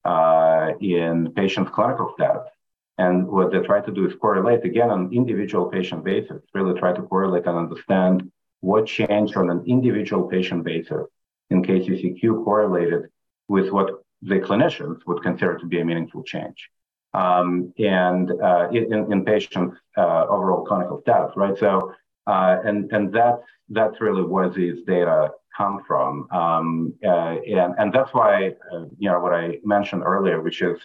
uh, 0.05 0.71
in 0.79 1.31
patients' 1.35 1.71
clinical 1.73 2.11
status. 2.13 2.47
And 2.97 3.27
what 3.27 3.51
they 3.51 3.59
try 3.59 3.81
to 3.81 3.91
do 3.91 4.07
is 4.07 4.15
correlate 4.15 4.65
again 4.65 4.89
on 4.89 5.13
individual 5.13 5.67
patient 5.67 6.03
basis, 6.03 6.41
really 6.53 6.79
try 6.79 6.93
to 6.93 7.01
correlate 7.03 7.45
and 7.45 7.57
understand 7.57 8.31
what 8.61 8.87
changed 8.87 9.37
on 9.37 9.49
an 9.49 9.63
individual 9.67 10.27
patient 10.27 10.63
basis 10.63 11.05
in 11.49 11.63
KCCQ 11.63 12.43
correlated 12.43 13.09
with 13.47 13.69
what 13.71 14.03
the 14.21 14.39
clinicians 14.39 14.99
would 15.05 15.21
consider 15.21 15.57
to 15.57 15.65
be 15.65 15.79
a 15.79 15.85
meaningful 15.85 16.23
change. 16.23 16.69
Um, 17.13 17.73
and 17.77 18.31
uh, 18.41 18.67
in, 18.71 19.11
in 19.11 19.25
patients' 19.25 19.77
uh, 19.95 20.25
overall 20.27 20.65
clinical 20.65 21.01
status, 21.01 21.33
right? 21.35 21.57
So, 21.57 21.93
uh, 22.25 22.57
and 22.65 22.91
and 22.91 23.13
that's 23.13 23.41
that's 23.69 24.01
really 24.01 24.23
where 24.23 24.49
these 24.49 24.83
data 24.85 25.31
come 25.55 25.83
from, 25.87 26.27
um, 26.31 26.93
uh, 27.03 27.37
and 27.47 27.73
and 27.79 27.93
that's 27.93 28.13
why 28.13 28.53
uh, 28.71 28.85
you 28.99 29.09
know 29.09 29.19
what 29.19 29.33
I 29.33 29.59
mentioned 29.63 30.03
earlier, 30.03 30.41
which 30.41 30.61
is 30.61 30.79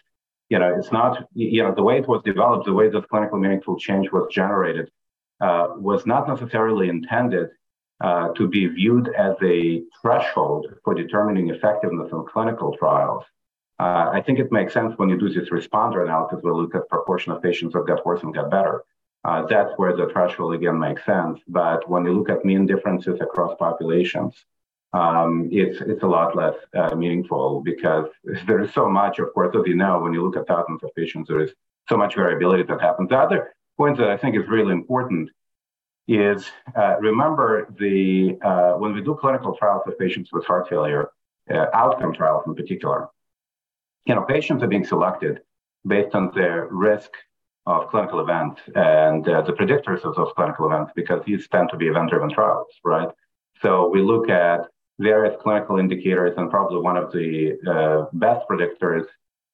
you 0.48 0.58
know, 0.58 0.74
it's 0.78 0.92
not, 0.92 1.26
you 1.34 1.62
know, 1.62 1.74
the 1.74 1.82
way 1.82 1.98
it 1.98 2.08
was 2.08 2.22
developed, 2.24 2.66
the 2.66 2.72
way 2.72 2.88
this 2.88 3.04
clinical 3.10 3.38
meaningful 3.38 3.78
change 3.78 4.10
was 4.12 4.28
generated 4.30 4.90
uh, 5.40 5.68
was 5.76 6.06
not 6.06 6.28
necessarily 6.28 6.88
intended 6.88 7.48
uh, 8.02 8.28
to 8.34 8.48
be 8.48 8.66
viewed 8.66 9.08
as 9.16 9.36
a 9.42 9.82
threshold 10.00 10.66
for 10.84 10.94
determining 10.94 11.50
effectiveness 11.50 12.10
in 12.12 12.24
clinical 12.24 12.76
trials. 12.76 13.24
Uh, 13.78 14.10
I 14.12 14.22
think 14.24 14.38
it 14.38 14.52
makes 14.52 14.74
sense 14.74 14.92
when 14.96 15.08
you 15.08 15.18
do 15.18 15.28
this 15.28 15.50
responder 15.50 16.04
analysis, 16.04 16.40
we 16.42 16.50
look 16.50 16.74
at 16.74 16.88
proportion 16.88 17.32
of 17.32 17.42
patients 17.42 17.72
that 17.72 17.86
got 17.86 18.04
worse 18.04 18.22
and 18.22 18.34
got 18.34 18.50
better. 18.50 18.84
Uh, 19.24 19.46
that's 19.46 19.72
where 19.76 19.96
the 19.96 20.08
threshold 20.12 20.54
again 20.54 20.78
makes 20.78 21.04
sense. 21.04 21.40
But 21.48 21.88
when 21.88 22.04
you 22.04 22.12
look 22.12 22.28
at 22.28 22.44
mean 22.44 22.66
differences 22.66 23.20
across 23.20 23.56
populations, 23.58 24.34
um, 24.92 25.48
it's 25.50 25.80
it's 25.80 26.02
a 26.02 26.06
lot 26.06 26.36
less 26.36 26.54
uh, 26.74 26.94
meaningful 26.94 27.62
because 27.62 28.08
there 28.46 28.60
is 28.60 28.72
so 28.74 28.88
much, 28.88 29.18
of 29.18 29.32
course, 29.32 29.54
as 29.56 29.66
you 29.66 29.74
know, 29.74 30.00
when 30.00 30.12
you 30.12 30.22
look 30.22 30.36
at 30.36 30.46
thousands 30.46 30.82
of 30.82 30.94
patients, 30.94 31.28
there 31.28 31.40
is 31.40 31.52
so 31.88 31.96
much 31.96 32.14
variability 32.14 32.62
that 32.64 32.80
happens. 32.80 33.08
The 33.08 33.18
other 33.18 33.54
point 33.76 33.96
that 33.98 34.10
I 34.10 34.16
think 34.16 34.36
is 34.36 34.48
really 34.48 34.72
important 34.72 35.30
is 36.08 36.50
uh, 36.76 36.96
remember 37.00 37.68
the 37.78 38.38
uh, 38.42 38.72
when 38.72 38.92
we 38.92 39.00
do 39.02 39.16
clinical 39.20 39.56
trials 39.56 39.82
of 39.86 39.98
patients 39.98 40.30
with 40.32 40.44
heart 40.44 40.68
failure, 40.68 41.10
uh, 41.50 41.66
outcome 41.72 42.12
trials 42.12 42.44
in 42.46 42.54
particular, 42.54 43.08
you 44.04 44.14
know, 44.14 44.22
patients 44.22 44.62
are 44.62 44.68
being 44.68 44.84
selected 44.84 45.40
based 45.86 46.14
on 46.14 46.30
their 46.34 46.68
risk 46.70 47.10
of 47.66 47.88
clinical 47.88 48.20
events 48.20 48.60
and 48.74 49.28
uh, 49.28 49.40
the 49.42 49.52
predictors 49.52 50.02
of 50.02 50.14
those 50.16 50.32
clinical 50.34 50.66
events 50.66 50.92
because 50.96 51.24
these 51.24 51.46
tend 51.48 51.68
to 51.70 51.76
be 51.76 51.86
event-driven 51.86 52.28
trials, 52.28 52.66
right? 52.84 53.08
So 53.62 53.88
we 53.88 54.02
look 54.02 54.28
at 54.28 54.66
various 54.98 55.34
clinical 55.40 55.78
indicators, 55.78 56.34
and 56.36 56.50
probably 56.50 56.80
one 56.80 56.96
of 56.96 57.12
the 57.12 57.58
uh, 57.66 58.06
best 58.12 58.46
predictors 58.48 59.06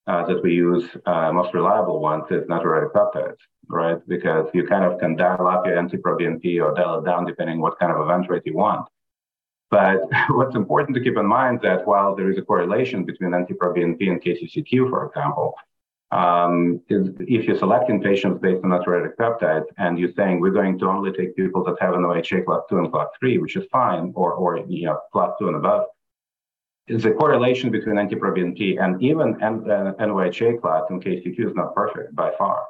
uh, 0.07 0.25
that 0.27 0.43
we 0.43 0.55
use, 0.55 0.85
uh, 1.07 1.31
most 1.33 1.53
reliable 1.55 2.01
ones, 2.01 2.25
is 2.31 2.45
natriuretic 2.45 2.93
peptides, 2.93 3.37
right? 3.69 3.99
Because 4.09 4.49
you 4.55 4.67
kind 4.67 4.85
of 4.85 4.99
can 4.99 5.17
dial 5.17 5.47
up 5.47 5.67
your 5.67 5.81
NT-proBNP 5.83 6.63
or 6.63 6.75
dial 6.75 6.99
it 6.99 7.05
down 7.05 7.27
depending 7.27 7.61
what 7.61 7.79
kind 7.79 7.93
of 7.93 8.01
event 8.01 8.29
rate 8.29 8.43
you 8.47 8.55
want. 8.55 8.89
But 9.71 10.01
what's 10.31 10.57
important 10.57 10.97
to 10.97 11.03
keep 11.03 11.17
in 11.17 11.27
mind 11.27 11.61
that 11.63 11.87
while 11.87 12.17
there 12.17 12.31
is 12.31 12.39
a 12.39 12.43
correlation 12.43 13.05
between 13.05 13.37
NT-proBNP 13.37 14.09
and 14.09 14.23
KCCQ, 14.23 14.89
for 14.89 15.07
example, 15.07 15.55
um, 16.11 16.81
is 16.89 17.11
if 17.21 17.45
you're 17.45 17.59
selecting 17.59 18.03
patients 18.03 18.41
based 18.41 18.65
on 18.65 18.71
natriuretic 18.71 19.17
peptides 19.17 19.67
and 19.77 19.99
you're 19.99 20.13
saying 20.17 20.41
we're 20.41 20.51
going 20.51 20.79
to 20.79 20.87
only 20.89 21.13
take 21.13 21.37
people 21.37 21.63
that 21.65 21.77
have 21.81 21.95
NYHA 21.95 22.47
class 22.47 22.63
2 22.71 22.79
and 22.79 22.91
class 22.91 23.09
3, 23.21 23.39
which 23.39 23.57
is 23.57 23.67
fine, 23.71 24.13
or, 24.15 24.33
or 24.33 24.59
you 24.69 24.87
know, 24.87 24.99
class 25.13 25.33
2 25.39 25.49
and 25.49 25.57
above, 25.57 25.85
is 26.87 27.03
the 27.03 27.11
correlation 27.11 27.71
between 27.71 28.01
NT-proBNP 28.01 28.83
and 28.83 29.03
even 29.03 29.41
N- 29.43 29.71
uh, 29.71 29.93
class 30.61 30.85
in 30.91 31.01
KCCQ 31.01 31.51
is 31.51 31.55
not 31.55 31.75
perfect 31.75 32.15
by 32.15 32.33
far. 32.39 32.65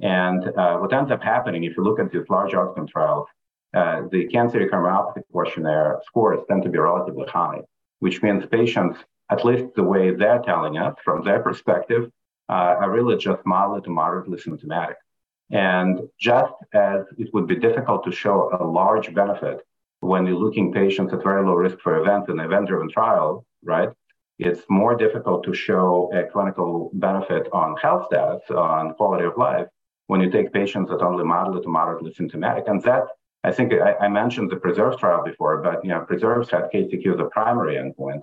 And 0.00 0.46
uh, 0.56 0.78
what 0.78 0.92
ends 0.92 1.10
up 1.10 1.22
happening, 1.22 1.64
if 1.64 1.76
you 1.76 1.82
look 1.82 1.98
at 1.98 2.12
these 2.12 2.28
large 2.28 2.54
outcome 2.54 2.86
trials, 2.86 3.26
uh, 3.74 4.02
the 4.12 4.26
Kansas 4.28 4.60
cardiomyopathy 4.70 5.22
questionnaire 5.32 6.00
scores 6.06 6.40
tend 6.48 6.62
to 6.62 6.68
be 6.68 6.78
relatively 6.78 7.26
high, 7.26 7.60
which 7.98 8.22
means 8.22 8.46
patients, 8.46 8.98
at 9.30 9.44
least 9.44 9.74
the 9.74 9.82
way 9.82 10.14
they're 10.14 10.42
telling 10.42 10.78
us 10.78 10.94
from 11.04 11.24
their 11.24 11.40
perspective, 11.40 12.08
uh, 12.48 12.76
are 12.80 12.90
really 12.90 13.16
just 13.16 13.44
mildly 13.44 13.80
to 13.82 13.90
moderately 13.90 14.38
symptomatic. 14.38 14.96
And 15.50 16.00
just 16.18 16.54
as 16.72 17.04
it 17.18 17.32
would 17.32 17.46
be 17.46 17.56
difficult 17.56 18.04
to 18.04 18.12
show 18.12 18.50
a 18.58 18.64
large 18.64 19.14
benefit 19.14 19.60
when 20.00 20.26
you're 20.26 20.36
looking 20.36 20.72
patients 20.72 21.12
at 21.12 21.22
very 21.22 21.44
low 21.44 21.54
risk 21.54 21.78
for 21.80 21.98
events 21.98 22.28
in 22.28 22.38
an 22.38 22.44
event-driven 22.44 22.90
trial, 22.90 23.46
right? 23.62 23.90
It's 24.38 24.62
more 24.68 24.96
difficult 24.96 25.44
to 25.44 25.54
show 25.54 26.10
a 26.12 26.24
clinical 26.30 26.90
benefit 26.94 27.48
on 27.52 27.76
health 27.76 28.06
status, 28.06 28.42
on 28.50 28.94
quality 28.94 29.24
of 29.24 29.36
life, 29.36 29.66
when 30.08 30.20
you 30.20 30.30
take 30.30 30.52
patients 30.52 30.90
that 30.90 31.02
only 31.02 31.24
mildly 31.24 31.62
to 31.62 31.68
moderately 31.68 32.12
symptomatic. 32.12 32.64
And 32.66 32.82
that, 32.82 33.04
I 33.44 33.52
think 33.52 33.72
I, 33.72 33.94
I 33.94 34.08
mentioned 34.08 34.50
the 34.50 34.56
PRESERVE 34.56 34.98
trial 34.98 35.24
before, 35.24 35.62
but 35.62 35.84
you 35.84 35.90
know, 35.90 36.00
PRESERVE 36.00 36.50
had 36.50 36.70
KCCQ 36.72 37.14
as 37.14 37.20
a 37.20 37.24
primary 37.24 37.76
endpoint. 37.76 38.22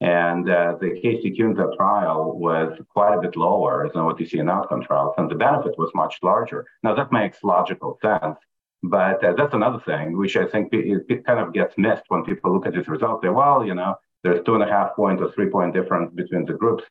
And 0.00 0.48
uh, 0.48 0.76
the 0.80 0.98
in 1.04 1.54
that 1.54 1.74
trial 1.76 2.38
was 2.38 2.78
quite 2.88 3.14
a 3.14 3.20
bit 3.20 3.36
lower 3.36 3.90
than 3.92 4.04
what 4.06 4.18
you 4.18 4.26
see 4.26 4.38
in 4.38 4.48
outcome 4.48 4.82
trials, 4.82 5.14
and 5.18 5.30
the 5.30 5.34
benefit 5.34 5.76
was 5.76 5.90
much 5.94 6.16
larger. 6.22 6.66
Now, 6.82 6.94
that 6.94 7.12
makes 7.12 7.44
logical 7.44 7.98
sense, 8.00 8.38
but 8.82 9.22
uh, 9.22 9.34
that's 9.34 9.52
another 9.52 9.80
thing 9.80 10.16
which 10.16 10.36
I 10.38 10.46
think 10.46 10.72
it, 10.72 11.04
it, 11.10 11.26
kind 11.26 11.38
of 11.38 11.52
gets 11.52 11.74
missed 11.76 12.04
when 12.08 12.24
people 12.24 12.50
look 12.52 12.66
at 12.66 12.72
these 12.72 12.88
results. 12.88 13.20
They, 13.22 13.28
well, 13.28 13.62
you 13.64 13.74
know, 13.74 13.94
there's 14.22 14.42
two 14.46 14.54
and 14.54 14.62
a 14.62 14.66
half 14.66 14.96
point 14.96 15.20
or 15.20 15.30
three 15.32 15.50
point 15.50 15.74
difference 15.74 16.14
between 16.14 16.46
the 16.46 16.54
groups. 16.54 16.84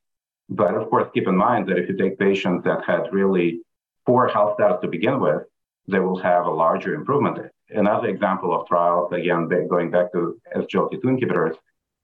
But 0.47 0.75
of 0.75 0.89
course, 0.91 1.09
keep 1.11 1.27
in 1.27 1.35
mind 1.35 1.67
that 1.67 1.79
if 1.79 1.89
you 1.89 1.97
take 1.97 2.19
patients 2.19 2.63
that 2.65 2.83
had 2.85 3.11
really 3.11 3.61
poor 4.05 4.27
health 4.27 4.55
status 4.55 4.81
to 4.81 4.87
begin 4.87 5.19
with, 5.19 5.43
they 5.87 5.99
will 5.99 6.19
have 6.19 6.45
a 6.45 6.51
larger 6.51 6.93
improvement. 6.93 7.39
Another 7.69 8.07
example 8.07 8.53
of 8.53 8.67
trials, 8.67 9.11
again, 9.13 9.47
going 9.67 9.89
back 9.89 10.11
to 10.11 10.39
SGLT2 10.55 11.01
inhibitors, 11.03 11.55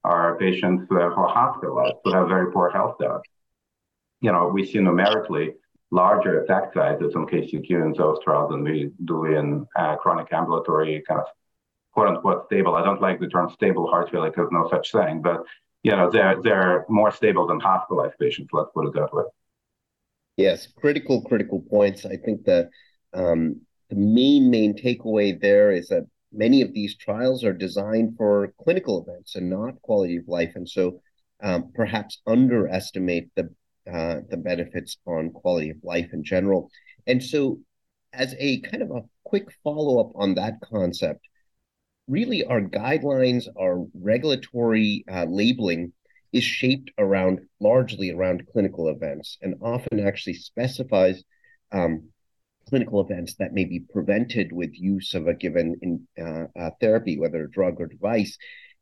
are 0.06 0.38
patients 0.38 0.86
who 0.88 0.96
are 1.00 1.10
hospitalized, 1.10 1.96
who 2.04 2.12
have 2.12 2.28
very 2.28 2.52
poor 2.52 2.70
health 2.70 2.94
status. 2.96 3.22
You 4.20 4.32
know, 4.32 4.48
we 4.48 4.64
see 4.64 4.78
numerically 4.78 5.54
larger 5.90 6.42
effect 6.42 6.74
sizes 6.74 7.14
on 7.14 7.26
KCCQ 7.26 7.70
in 7.70 7.94
those 7.96 8.18
trials 8.24 8.50
than 8.50 8.62
we 8.64 8.90
do 9.04 9.24
in 9.26 9.66
uh, 9.76 9.96
chronic 9.96 10.32
ambulatory 10.32 11.02
kind 11.06 11.20
of 11.20 11.26
quote 11.92 12.08
unquote 12.08 12.46
stable. 12.46 12.74
I 12.74 12.84
don't 12.84 13.00
like 13.00 13.20
the 13.20 13.28
term 13.28 13.50
stable 13.50 13.86
heart 13.88 14.10
failure 14.10 14.30
because 14.30 14.48
no 14.52 14.68
such 14.70 14.92
thing, 14.92 15.22
but 15.22 15.42
you 15.82 15.92
know, 15.92 16.10
they're 16.10 16.40
they're 16.42 16.84
more 16.88 17.10
stable 17.10 17.46
than 17.46 17.60
hospitalized 17.60 18.18
patients, 18.18 18.50
let's 18.52 18.70
put 18.74 18.86
it 18.88 18.94
that 18.94 19.12
way. 19.12 19.24
Yes, 20.36 20.66
critical, 20.66 21.22
critical 21.22 21.60
points. 21.60 22.04
I 22.04 22.16
think 22.16 22.44
the 22.44 22.70
um, 23.14 23.60
the 23.88 23.96
main 23.96 24.50
main 24.50 24.76
takeaway 24.76 25.40
there 25.40 25.70
is 25.70 25.88
that 25.88 26.06
many 26.36 26.62
of 26.62 26.72
these 26.72 26.96
trials 26.96 27.44
are 27.44 27.52
designed 27.52 28.16
for 28.16 28.52
clinical 28.62 29.04
events 29.06 29.34
and 29.34 29.50
not 29.50 29.80
quality 29.82 30.16
of 30.16 30.28
life, 30.28 30.52
and 30.54 30.68
so 30.68 31.00
um, 31.42 31.72
perhaps 31.74 32.20
underestimate 32.26 33.30
the 33.34 33.50
uh, 33.90 34.20
the 34.28 34.36
benefits 34.36 34.96
on 35.06 35.30
quality 35.30 35.70
of 35.70 35.76
life 35.82 36.10
in 36.12 36.24
general. 36.24 36.70
And 37.06 37.22
so, 37.22 37.60
as 38.12 38.34
a 38.38 38.60
kind 38.60 38.82
of 38.82 38.90
a 38.90 39.04
quick 39.24 39.48
follow 39.62 40.00
up 40.00 40.12
on 40.16 40.34
that 40.34 40.54
concept, 40.60 41.28
really 42.08 42.44
our 42.44 42.60
guidelines, 42.60 43.44
our 43.58 43.84
regulatory 43.94 45.04
uh, 45.10 45.26
labeling 45.28 45.92
is 46.32 46.44
shaped 46.44 46.90
around 46.98 47.40
largely 47.60 48.10
around 48.10 48.46
clinical 48.52 48.88
events, 48.88 49.38
and 49.40 49.54
often 49.62 50.06
actually 50.06 50.34
specifies 50.34 51.22
um, 51.72 52.08
clinical 52.68 53.00
events 53.00 53.34
that 53.36 53.52
may 53.52 53.64
be 53.64 53.80
prevented 53.80 54.52
with 54.52 54.70
use 54.74 55.14
of 55.14 55.26
a 55.26 55.34
given 55.34 55.76
in, 55.82 56.06
uh, 56.22 56.46
uh, 56.58 56.70
therapy, 56.80 57.18
whether 57.18 57.44
a 57.44 57.50
drug 57.50 57.80
or 57.80 57.86
device. 57.86 58.36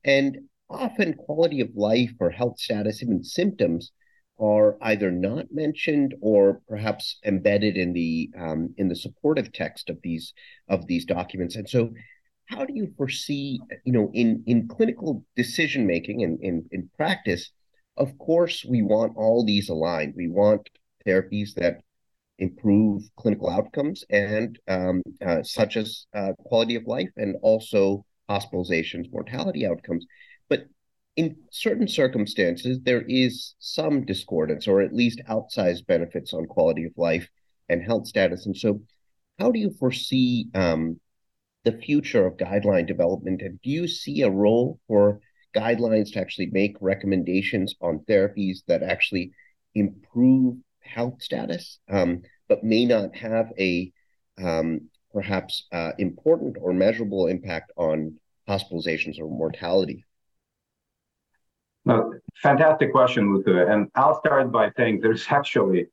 And 0.04 0.38
often 0.70 1.14
quality 1.14 1.60
of 1.60 1.74
life 1.74 2.12
or 2.18 2.30
health 2.30 2.58
status, 2.58 3.02
even 3.02 3.22
symptoms, 3.22 3.92
are 4.38 4.76
either 4.82 5.10
not 5.10 5.46
mentioned 5.52 6.14
or 6.20 6.60
perhaps 6.68 7.18
embedded 7.24 7.76
in 7.76 7.92
the 7.92 8.30
um, 8.36 8.74
in 8.78 8.88
the 8.88 8.96
supportive 8.96 9.52
text 9.52 9.90
of 9.90 9.98
these 10.02 10.32
of 10.68 10.86
these 10.86 11.04
documents. 11.04 11.54
And 11.54 11.68
so, 11.68 11.92
how 12.46 12.64
do 12.64 12.74
you 12.74 12.92
foresee, 12.96 13.60
you 13.84 13.92
know, 13.92 14.10
in 14.12 14.42
in 14.46 14.66
clinical 14.66 15.24
decision 15.36 15.86
making 15.86 16.24
and 16.24 16.40
in, 16.40 16.66
in 16.72 16.90
practice? 16.96 17.50
Of 17.96 18.18
course, 18.18 18.64
we 18.64 18.82
want 18.82 19.16
all 19.16 19.44
these 19.44 19.68
aligned. 19.68 20.14
We 20.16 20.28
want 20.28 20.68
therapies 21.06 21.54
that 21.54 21.82
improve 22.38 23.02
clinical 23.16 23.48
outcomes 23.48 24.04
and 24.10 24.58
um, 24.68 25.02
uh, 25.24 25.42
such 25.42 25.76
as 25.76 26.06
uh, 26.14 26.32
quality 26.38 26.74
of 26.74 26.86
life 26.86 27.10
and 27.16 27.36
also 27.42 28.04
hospitalizations, 28.28 29.12
mortality 29.12 29.66
outcomes. 29.66 30.06
But 30.48 30.66
in 31.16 31.36
certain 31.50 31.86
circumstances, 31.86 32.80
there 32.82 33.02
is 33.02 33.54
some 33.60 34.04
discordance 34.04 34.66
or 34.66 34.80
at 34.80 34.94
least 34.94 35.20
outsized 35.28 35.86
benefits 35.86 36.32
on 36.32 36.46
quality 36.46 36.84
of 36.84 36.92
life 36.96 37.28
and 37.68 37.82
health 37.82 38.06
status. 38.06 38.46
And 38.46 38.56
so, 38.56 38.80
how 39.38 39.50
do 39.50 39.58
you 39.58 39.70
foresee 39.78 40.46
um, 40.54 41.00
the 41.64 41.72
future 41.72 42.26
of 42.26 42.36
guideline 42.36 42.86
development? 42.86 43.42
And 43.42 43.60
do 43.62 43.70
you 43.70 43.88
see 43.88 44.22
a 44.22 44.30
role 44.30 44.78
for 44.86 45.20
guidelines 45.54 46.12
to 46.12 46.20
actually 46.20 46.46
make 46.46 46.76
recommendations 46.80 47.74
on 47.80 48.00
therapies 48.08 48.58
that 48.66 48.82
actually 48.82 49.32
improve 49.74 50.56
health 50.84 51.22
status, 51.22 51.78
um, 51.90 52.22
but 52.48 52.62
may 52.64 52.84
not 52.84 53.14
have 53.16 53.52
a 53.58 53.92
um, 54.42 54.88
perhaps 55.12 55.66
uh, 55.72 55.92
important 55.98 56.56
or 56.60 56.72
measurable 56.72 57.26
impact 57.26 57.72
on 57.76 58.16
hospitalizations 58.48 59.18
or 59.18 59.28
mortality? 59.28 60.04
No, 61.84 62.14
fantastic 62.42 62.92
question, 62.92 63.28
Muthu. 63.28 63.70
And 63.70 63.90
I'll 63.94 64.18
start 64.18 64.50
by 64.50 64.72
saying 64.76 65.00
there's 65.00 65.26
actually 65.28 65.86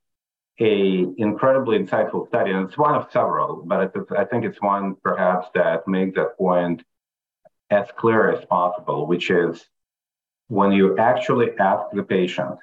a 0.60 1.06
incredibly 1.18 1.80
insightful 1.80 2.28
study, 2.28 2.52
and 2.52 2.68
it's 2.68 2.78
one 2.78 2.96
of 2.96 3.12
several, 3.12 3.64
but 3.66 3.94
I 4.18 4.26
think 4.26 4.46
it's 4.46 4.62
one 4.62 4.96
perhaps 5.04 5.48
that 5.56 5.88
makes 5.88 6.16
that 6.16 6.38
point 6.38 6.84
as 7.70 7.88
clear 7.98 8.32
as 8.32 8.46
possible, 8.46 9.08
which 9.08 9.32
is 9.32 9.66
when 10.48 10.72
you 10.72 10.98
actually 10.98 11.58
ask 11.58 11.86
the 11.94 12.04
patient 12.04 12.60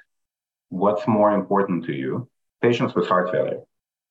what's 0.69 1.07
more 1.07 1.31
important 1.33 1.85
to 1.85 1.93
you? 1.93 2.29
Patients 2.61 2.95
with 2.95 3.07
heart 3.07 3.31
failure. 3.31 3.61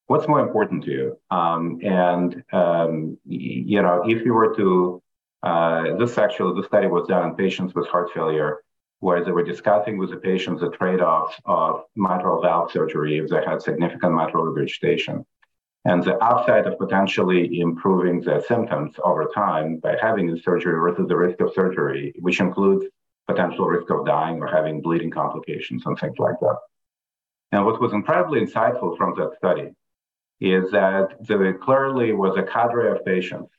What's 0.07 0.27
more 0.27 0.41
important 0.41 0.85
to 0.85 0.91
you? 0.91 1.19
Um, 1.31 1.81
and 1.83 2.43
um, 2.53 3.19
you 3.27 3.83
know, 3.83 4.03
if 4.07 4.25
you 4.25 4.33
were 4.33 4.55
to 4.57 5.03
uh, 5.43 5.97
this 5.97 6.19
actually 6.19 6.61
the 6.61 6.67
study 6.67 6.87
was 6.87 7.07
done 7.09 7.23
on 7.23 7.37
patients 7.37 7.75
with 7.75 7.87
heart 7.89 8.11
failure, 8.13 8.59
where 9.01 9.25
they 9.25 9.31
were 9.31 9.45
discussing 9.45 9.99
with 9.99 10.11
the 10.11 10.17
patients 10.17 10.61
the 10.61 10.71
trade-offs 10.71 11.37
of 11.45 11.83
mitral 11.95 12.43
valve 12.43 12.73
surgery 12.73 13.19
if 13.19 13.29
they 13.29 13.45
had 13.45 13.63
significant 13.63 14.15
mitral 14.15 14.45
regurgitation, 14.45 15.25
and 15.85 16.03
the 16.03 16.17
upside 16.17 16.67
of 16.67 16.79
potentially 16.79 17.61
improving 17.61 18.21
their 18.21 18.43
symptoms 18.43 18.95
over 19.05 19.27
time 19.35 19.77
by 19.77 19.97
having 20.01 20.27
the 20.27 20.41
surgery 20.41 20.73
versus 20.81 21.07
the 21.07 21.17
risk 21.17 21.41
of 21.41 21.53
surgery, 21.53 22.13
which 22.19 22.41
includes 22.41 22.87
potential 23.29 23.67
risk 23.67 23.91
of 23.91 24.07
dying 24.07 24.41
or 24.41 24.47
having 24.47 24.81
bleeding 24.81 25.11
complications 25.11 25.83
and 25.85 25.99
things 25.99 26.19
like 26.19 26.41
that. 26.41 26.57
And 27.53 27.65
what 27.65 27.81
was 27.81 27.93
incredibly 27.93 28.41
insightful 28.41 28.97
from 28.97 29.15
that 29.17 29.37
study 29.37 29.71
is 30.41 30.71
that 30.71 31.09
there 31.21 31.55
clearly 31.55 32.13
was 32.13 32.37
a 32.37 32.43
cadre 32.43 32.91
of 32.91 33.05
patients 33.05 33.51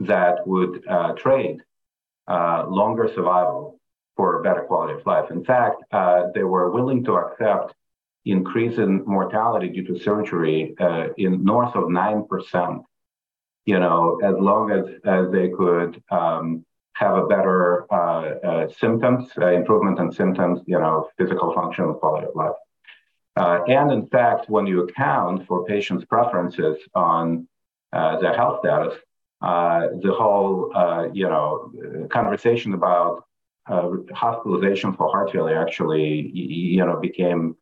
that 0.00 0.46
would 0.46 0.86
uh, 0.88 1.12
trade 1.12 1.58
uh, 2.28 2.66
longer 2.68 3.10
survival 3.14 3.80
for 4.16 4.42
better 4.42 4.62
quality 4.62 4.94
of 4.94 5.06
life. 5.06 5.30
In 5.30 5.44
fact, 5.44 5.82
uh, 5.92 6.24
they 6.34 6.44
were 6.44 6.70
willing 6.70 7.04
to 7.04 7.14
accept 7.16 7.74
increase 8.24 8.78
in 8.78 9.04
mortality 9.06 9.68
due 9.68 9.84
to 9.84 9.98
surgery 9.98 10.74
uh, 10.80 11.08
in 11.16 11.44
north 11.44 11.74
of 11.74 11.84
9%, 11.84 12.82
you 13.64 13.78
know, 13.78 14.20
as 14.22 14.34
long 14.38 14.70
as, 14.70 14.84
as 15.04 15.32
they 15.32 15.48
could 15.48 16.02
um, 16.10 16.64
have 16.98 17.16
a 17.16 17.26
better 17.26 17.86
uh, 17.92 18.34
uh, 18.48 18.68
symptoms, 18.80 19.30
uh, 19.40 19.46
improvement 19.46 19.98
in 20.00 20.10
symptoms, 20.10 20.60
you 20.66 20.78
know, 20.78 21.08
physical 21.16 21.54
function 21.54 21.94
quality 21.94 22.26
of 22.26 22.34
life. 22.34 22.58
And 23.68 23.92
in 23.92 24.08
fact, 24.08 24.50
when 24.50 24.66
you 24.66 24.82
account 24.82 25.46
for 25.46 25.64
patients' 25.64 26.04
preferences 26.04 26.76
on 26.94 27.46
their 27.92 28.34
health 28.34 28.60
status, 28.60 28.94
the 29.40 30.14
whole, 30.18 30.72
you 31.12 31.28
know, 31.28 31.70
conversation 32.10 32.74
about 32.74 33.24
hospitalization 34.12 34.92
for 34.94 35.08
heart 35.08 35.30
failure 35.30 35.60
actually, 35.60 36.30
you 36.34 36.84
know, 36.84 36.98
became 36.98 37.56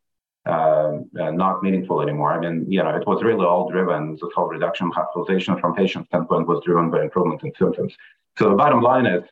uh, 0.47 0.99
uh, 1.19 1.31
not 1.31 1.61
meaningful 1.61 2.01
anymore. 2.01 2.31
I 2.31 2.39
mean, 2.39 2.65
you 2.71 2.81
know, 2.81 2.95
it 2.95 3.05
was 3.05 3.21
really 3.21 3.45
all 3.45 3.69
driven, 3.69 4.15
the 4.15 4.31
whole 4.33 4.47
reduction 4.47 4.87
of 4.87 4.93
hospitalization 4.93 5.59
from 5.59 5.75
patient 5.75 6.07
standpoint 6.07 6.47
was 6.47 6.63
driven 6.65 6.89
by 6.89 7.03
improvement 7.03 7.43
in 7.43 7.51
symptoms. 7.59 7.93
So 8.37 8.49
the 8.49 8.55
bottom 8.55 8.81
line 8.81 9.07
is 9.07 9.23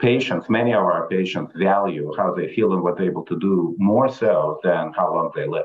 patients, 0.00 0.48
many 0.48 0.72
of 0.72 0.82
our 0.82 1.08
patients 1.08 1.52
value 1.56 2.12
how 2.16 2.32
they 2.34 2.54
feel 2.54 2.72
and 2.72 2.82
what 2.82 2.96
they're 2.96 3.10
able 3.10 3.24
to 3.24 3.38
do 3.38 3.74
more 3.78 4.08
so 4.08 4.60
than 4.62 4.92
how 4.92 5.12
long 5.12 5.32
they 5.34 5.48
live. 5.48 5.64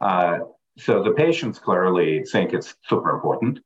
Uh, 0.00 0.38
so 0.78 1.02
the 1.02 1.10
patients 1.10 1.58
clearly 1.58 2.22
think 2.22 2.52
it's 2.52 2.76
super 2.84 3.10
important. 3.10 3.58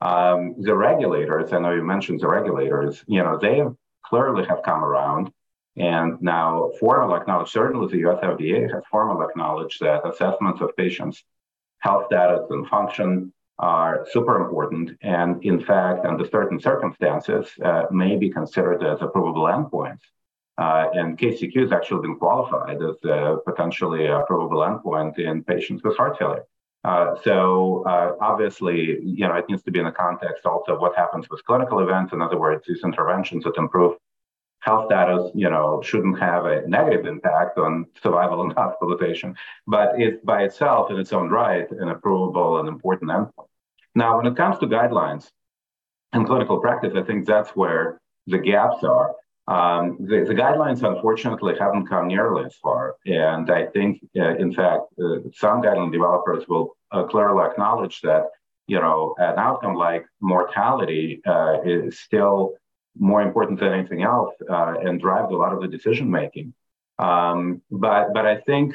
Um, 0.00 0.54
the 0.58 0.74
regulators, 0.74 1.52
I 1.52 1.58
know 1.58 1.72
you 1.72 1.82
mentioned 1.82 2.20
the 2.20 2.28
regulators, 2.28 3.04
you 3.06 3.22
know, 3.22 3.38
they 3.38 3.62
clearly 4.06 4.46
have 4.46 4.62
come 4.62 4.82
around 4.82 5.30
and 5.76 6.20
now 6.22 6.70
formally 6.80 7.20
acknowledge, 7.20 7.50
certainly 7.50 7.88
the 7.88 8.08
US 8.08 8.22
FDA 8.22 8.72
has 8.72 8.82
formally 8.90 9.26
acknowledged 9.28 9.80
that 9.80 10.06
assessments 10.06 10.62
of 10.62 10.74
patients' 10.76 11.22
health 11.80 12.06
status 12.06 12.46
and 12.48 12.66
function 12.68 13.32
are 13.62 14.04
super 14.10 14.44
important. 14.44 14.90
And 15.02 15.42
in 15.44 15.60
fact, 15.64 16.04
under 16.04 16.26
certain 16.28 16.60
circumstances, 16.60 17.46
uh, 17.64 17.84
may 17.90 18.16
be 18.16 18.28
considered 18.28 18.82
as 18.82 18.98
approvable 18.98 19.48
endpoints. 19.48 20.00
Uh, 20.58 20.90
and 20.92 21.16
KCCQ 21.16 21.60
has 21.62 21.72
actually 21.72 22.02
been 22.02 22.18
qualified 22.18 22.82
as 22.82 22.96
a 23.04 23.38
potentially 23.46 24.00
endpoint 24.00 25.18
in 25.18 25.44
patients 25.44 25.82
with 25.82 25.96
heart 25.96 26.18
failure. 26.18 26.44
Uh, 26.84 27.14
so 27.22 27.84
uh, 27.86 28.16
obviously, 28.20 28.98
you 29.02 29.26
know, 29.26 29.34
it 29.34 29.44
needs 29.48 29.62
to 29.62 29.70
be 29.70 29.78
in 29.78 29.84
the 29.84 29.92
context 29.92 30.44
also 30.44 30.74
of 30.74 30.80
what 30.80 30.96
happens 30.96 31.30
with 31.30 31.44
clinical 31.44 31.78
events. 31.78 32.12
In 32.12 32.20
other 32.20 32.38
words, 32.38 32.64
these 32.66 32.82
interventions 32.84 33.44
that 33.44 33.56
improve 33.56 33.96
health 34.58 34.86
status, 34.86 35.30
you 35.34 35.48
know, 35.48 35.80
shouldn't 35.82 36.18
have 36.18 36.46
a 36.46 36.66
negative 36.66 37.06
impact 37.06 37.58
on 37.58 37.86
survival 38.02 38.42
and 38.42 38.52
hospitalization, 38.56 39.36
but 39.66 40.00
it's 40.00 40.22
by 40.24 40.42
itself 40.42 40.90
in 40.90 40.98
its 40.98 41.12
own 41.12 41.30
right 41.30 41.70
an 41.70 41.88
approvable 41.88 42.58
and 42.58 42.68
important 42.68 43.10
endpoint. 43.10 43.46
Now, 43.94 44.16
when 44.16 44.26
it 44.26 44.36
comes 44.36 44.58
to 44.58 44.66
guidelines 44.66 45.28
and 46.12 46.26
clinical 46.26 46.60
practice, 46.60 46.92
I 46.96 47.02
think 47.02 47.26
that's 47.26 47.50
where 47.50 48.00
the 48.26 48.38
gaps 48.38 48.84
are. 48.84 49.14
Um, 49.48 49.96
the, 50.00 50.24
the, 50.24 50.34
guidelines, 50.34 50.82
unfortunately, 50.82 51.54
haven't 51.58 51.88
come 51.88 52.06
nearly 52.06 52.44
as 52.44 52.54
far. 52.62 52.94
And 53.06 53.50
I 53.50 53.66
think, 53.66 54.00
uh, 54.16 54.36
in 54.36 54.54
fact, 54.54 54.82
uh, 55.02 55.16
some 55.34 55.62
guideline 55.62 55.92
developers 55.92 56.46
will 56.48 56.76
uh, 56.92 57.04
clearly 57.04 57.44
acknowledge 57.44 58.00
that, 58.02 58.26
you 58.68 58.78
know, 58.78 59.14
an 59.18 59.38
outcome 59.38 59.74
like 59.74 60.06
mortality 60.20 61.20
uh, 61.26 61.56
is 61.64 61.98
still 61.98 62.54
more 62.96 63.22
important 63.22 63.58
than 63.58 63.72
anything 63.72 64.02
else 64.02 64.34
uh, 64.48 64.74
and 64.80 65.00
drives 65.00 65.32
a 65.32 65.36
lot 65.36 65.52
of 65.52 65.60
the 65.60 65.68
decision 65.68 66.08
making. 66.10 66.54
Um, 66.98 67.62
but 67.70 68.12
but 68.14 68.26
I 68.26 68.36
think 68.40 68.74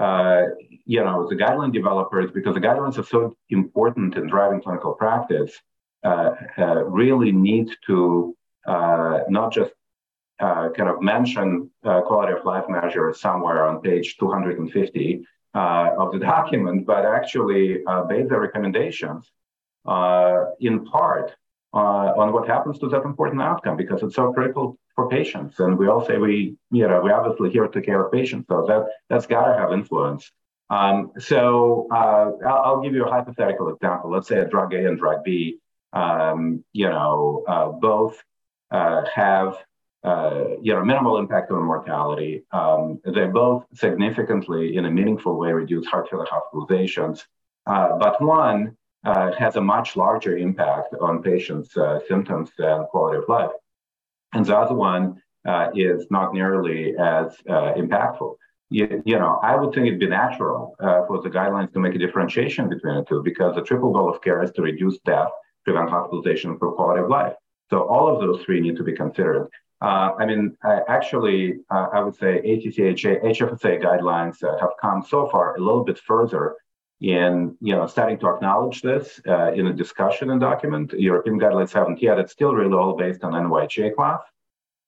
uh, 0.00 0.42
you 0.86 1.02
know 1.04 1.28
the 1.28 1.36
guideline 1.36 1.72
developers 1.72 2.30
because 2.32 2.54
the 2.54 2.60
guidelines 2.60 2.98
are 2.98 3.04
so 3.04 3.36
important 3.50 4.16
in 4.16 4.26
driving 4.26 4.60
clinical 4.60 4.92
practice 4.94 5.52
uh, 6.04 6.30
uh 6.58 6.84
really 6.84 7.30
need 7.30 7.68
to 7.86 8.34
uh, 8.66 9.20
not 9.28 9.52
just 9.52 9.72
uh, 10.40 10.70
kind 10.70 10.88
of 10.88 11.02
mention 11.02 11.70
quality 11.82 12.32
of 12.32 12.44
life 12.46 12.64
measures 12.68 13.20
somewhere 13.20 13.66
on 13.66 13.82
page 13.82 14.16
250 14.18 15.22
of 15.52 16.12
the 16.12 16.18
document, 16.34 16.86
but 16.86 17.04
actually 17.04 17.84
base 18.08 18.26
their 18.30 18.40
recommendations 18.40 19.30
in 20.60 20.84
part 20.86 21.36
uh, 21.72 22.12
on 22.16 22.32
what 22.32 22.48
happens 22.48 22.78
to 22.78 22.88
that 22.88 23.04
important 23.04 23.40
outcome 23.42 23.76
because 23.76 24.02
it's 24.02 24.16
so 24.16 24.32
critical 24.32 24.78
for 25.00 25.08
patients. 25.08 25.58
And 25.60 25.78
we 25.78 25.88
all 25.88 26.04
say 26.04 26.18
we, 26.18 26.56
you 26.70 26.86
know, 26.86 27.00
we 27.00 27.10
obviously 27.10 27.50
here 27.50 27.66
to 27.66 27.80
care 27.80 28.04
of 28.04 28.12
patients, 28.12 28.46
so 28.48 28.66
that 28.68 28.86
that's 29.08 29.26
got 29.26 29.46
to 29.46 29.58
have 29.58 29.72
influence. 29.72 30.30
Um, 30.68 31.12
so 31.18 31.88
uh, 31.90 32.32
I'll, 32.46 32.62
I'll, 32.64 32.80
give 32.80 32.94
you 32.94 33.04
a 33.04 33.10
hypothetical 33.10 33.70
example. 33.70 34.10
Let's 34.10 34.28
say 34.28 34.38
a 34.38 34.44
drug 34.44 34.72
A 34.74 34.86
and 34.86 34.98
drug 34.98 35.24
B, 35.24 35.58
um, 35.92 36.64
you 36.72 36.88
know, 36.88 37.44
uh, 37.48 37.68
both 37.70 38.22
uh, 38.70 39.04
have 39.12 39.56
uh, 40.04 40.44
you 40.62 40.74
know 40.74 40.84
minimal 40.84 41.18
impact 41.18 41.50
on 41.50 41.62
mortality. 41.64 42.44
Um, 42.52 43.00
they 43.04 43.26
both 43.26 43.64
significantly, 43.74 44.76
in 44.76 44.84
a 44.84 44.90
meaningful 44.90 45.38
way, 45.38 45.52
reduce 45.52 45.86
heart 45.86 46.08
failure 46.10 46.26
hospitalizations. 46.26 47.24
Uh, 47.66 47.96
but 47.98 48.20
one 48.22 48.76
uh, 49.04 49.32
has 49.32 49.56
a 49.56 49.60
much 49.60 49.96
larger 49.96 50.36
impact 50.36 50.94
on 51.00 51.22
patients' 51.22 51.74
symptoms 52.06 52.50
and 52.58 52.86
quality 52.88 53.18
of 53.18 53.24
life. 53.28 53.50
And 54.32 54.44
the 54.46 54.56
other 54.56 54.74
one 54.74 55.20
uh, 55.46 55.68
is 55.74 56.06
not 56.10 56.34
nearly 56.34 56.94
as 56.98 57.34
uh, 57.48 57.74
impactful. 57.74 58.34
You, 58.70 59.02
you, 59.04 59.18
know, 59.18 59.40
I 59.42 59.56
would 59.56 59.74
think 59.74 59.88
it'd 59.88 59.98
be 59.98 60.06
natural 60.06 60.76
uh, 60.78 61.04
for 61.06 61.20
the 61.20 61.28
guidelines 61.28 61.72
to 61.72 61.80
make 61.80 61.94
a 61.94 61.98
differentiation 61.98 62.68
between 62.68 62.96
the 62.96 63.04
two 63.04 63.22
because 63.24 63.56
the 63.56 63.62
triple 63.62 63.92
goal 63.92 64.08
of 64.08 64.22
care 64.22 64.42
is 64.42 64.52
to 64.52 64.62
reduce 64.62 64.98
death, 65.00 65.30
prevent 65.64 65.90
hospitalization, 65.90 66.52
improve 66.52 66.76
quality 66.76 67.02
of 67.02 67.08
life. 67.08 67.32
So 67.70 67.82
all 67.88 68.08
of 68.08 68.20
those 68.20 68.44
three 68.44 68.60
need 68.60 68.76
to 68.76 68.84
be 68.84 68.92
considered. 68.92 69.48
Uh, 69.82 70.12
I 70.18 70.26
mean, 70.26 70.56
actually, 70.88 71.60
I 71.70 72.00
would 72.00 72.14
say 72.14 72.40
ATCHA, 72.44 73.24
HFSA 73.24 73.82
guidelines 73.82 74.36
have 74.60 74.70
come 74.80 75.02
so 75.08 75.28
far 75.30 75.56
a 75.56 75.58
little 75.58 75.84
bit 75.84 75.98
further 75.98 76.54
in 77.00 77.56
you 77.60 77.74
know 77.74 77.86
starting 77.86 78.18
to 78.18 78.28
acknowledge 78.28 78.82
this 78.82 79.20
uh, 79.26 79.52
in 79.52 79.66
a 79.68 79.72
discussion 79.72 80.30
and 80.30 80.40
document. 80.40 80.92
European 80.92 81.40
guidelines 81.40 81.72
haven't 81.72 82.02
yet. 82.02 82.18
It's 82.18 82.32
still 82.32 82.54
really 82.54 82.74
all 82.74 82.96
based 82.96 83.24
on 83.24 83.32
NYHA 83.32 83.94
class, 83.94 84.22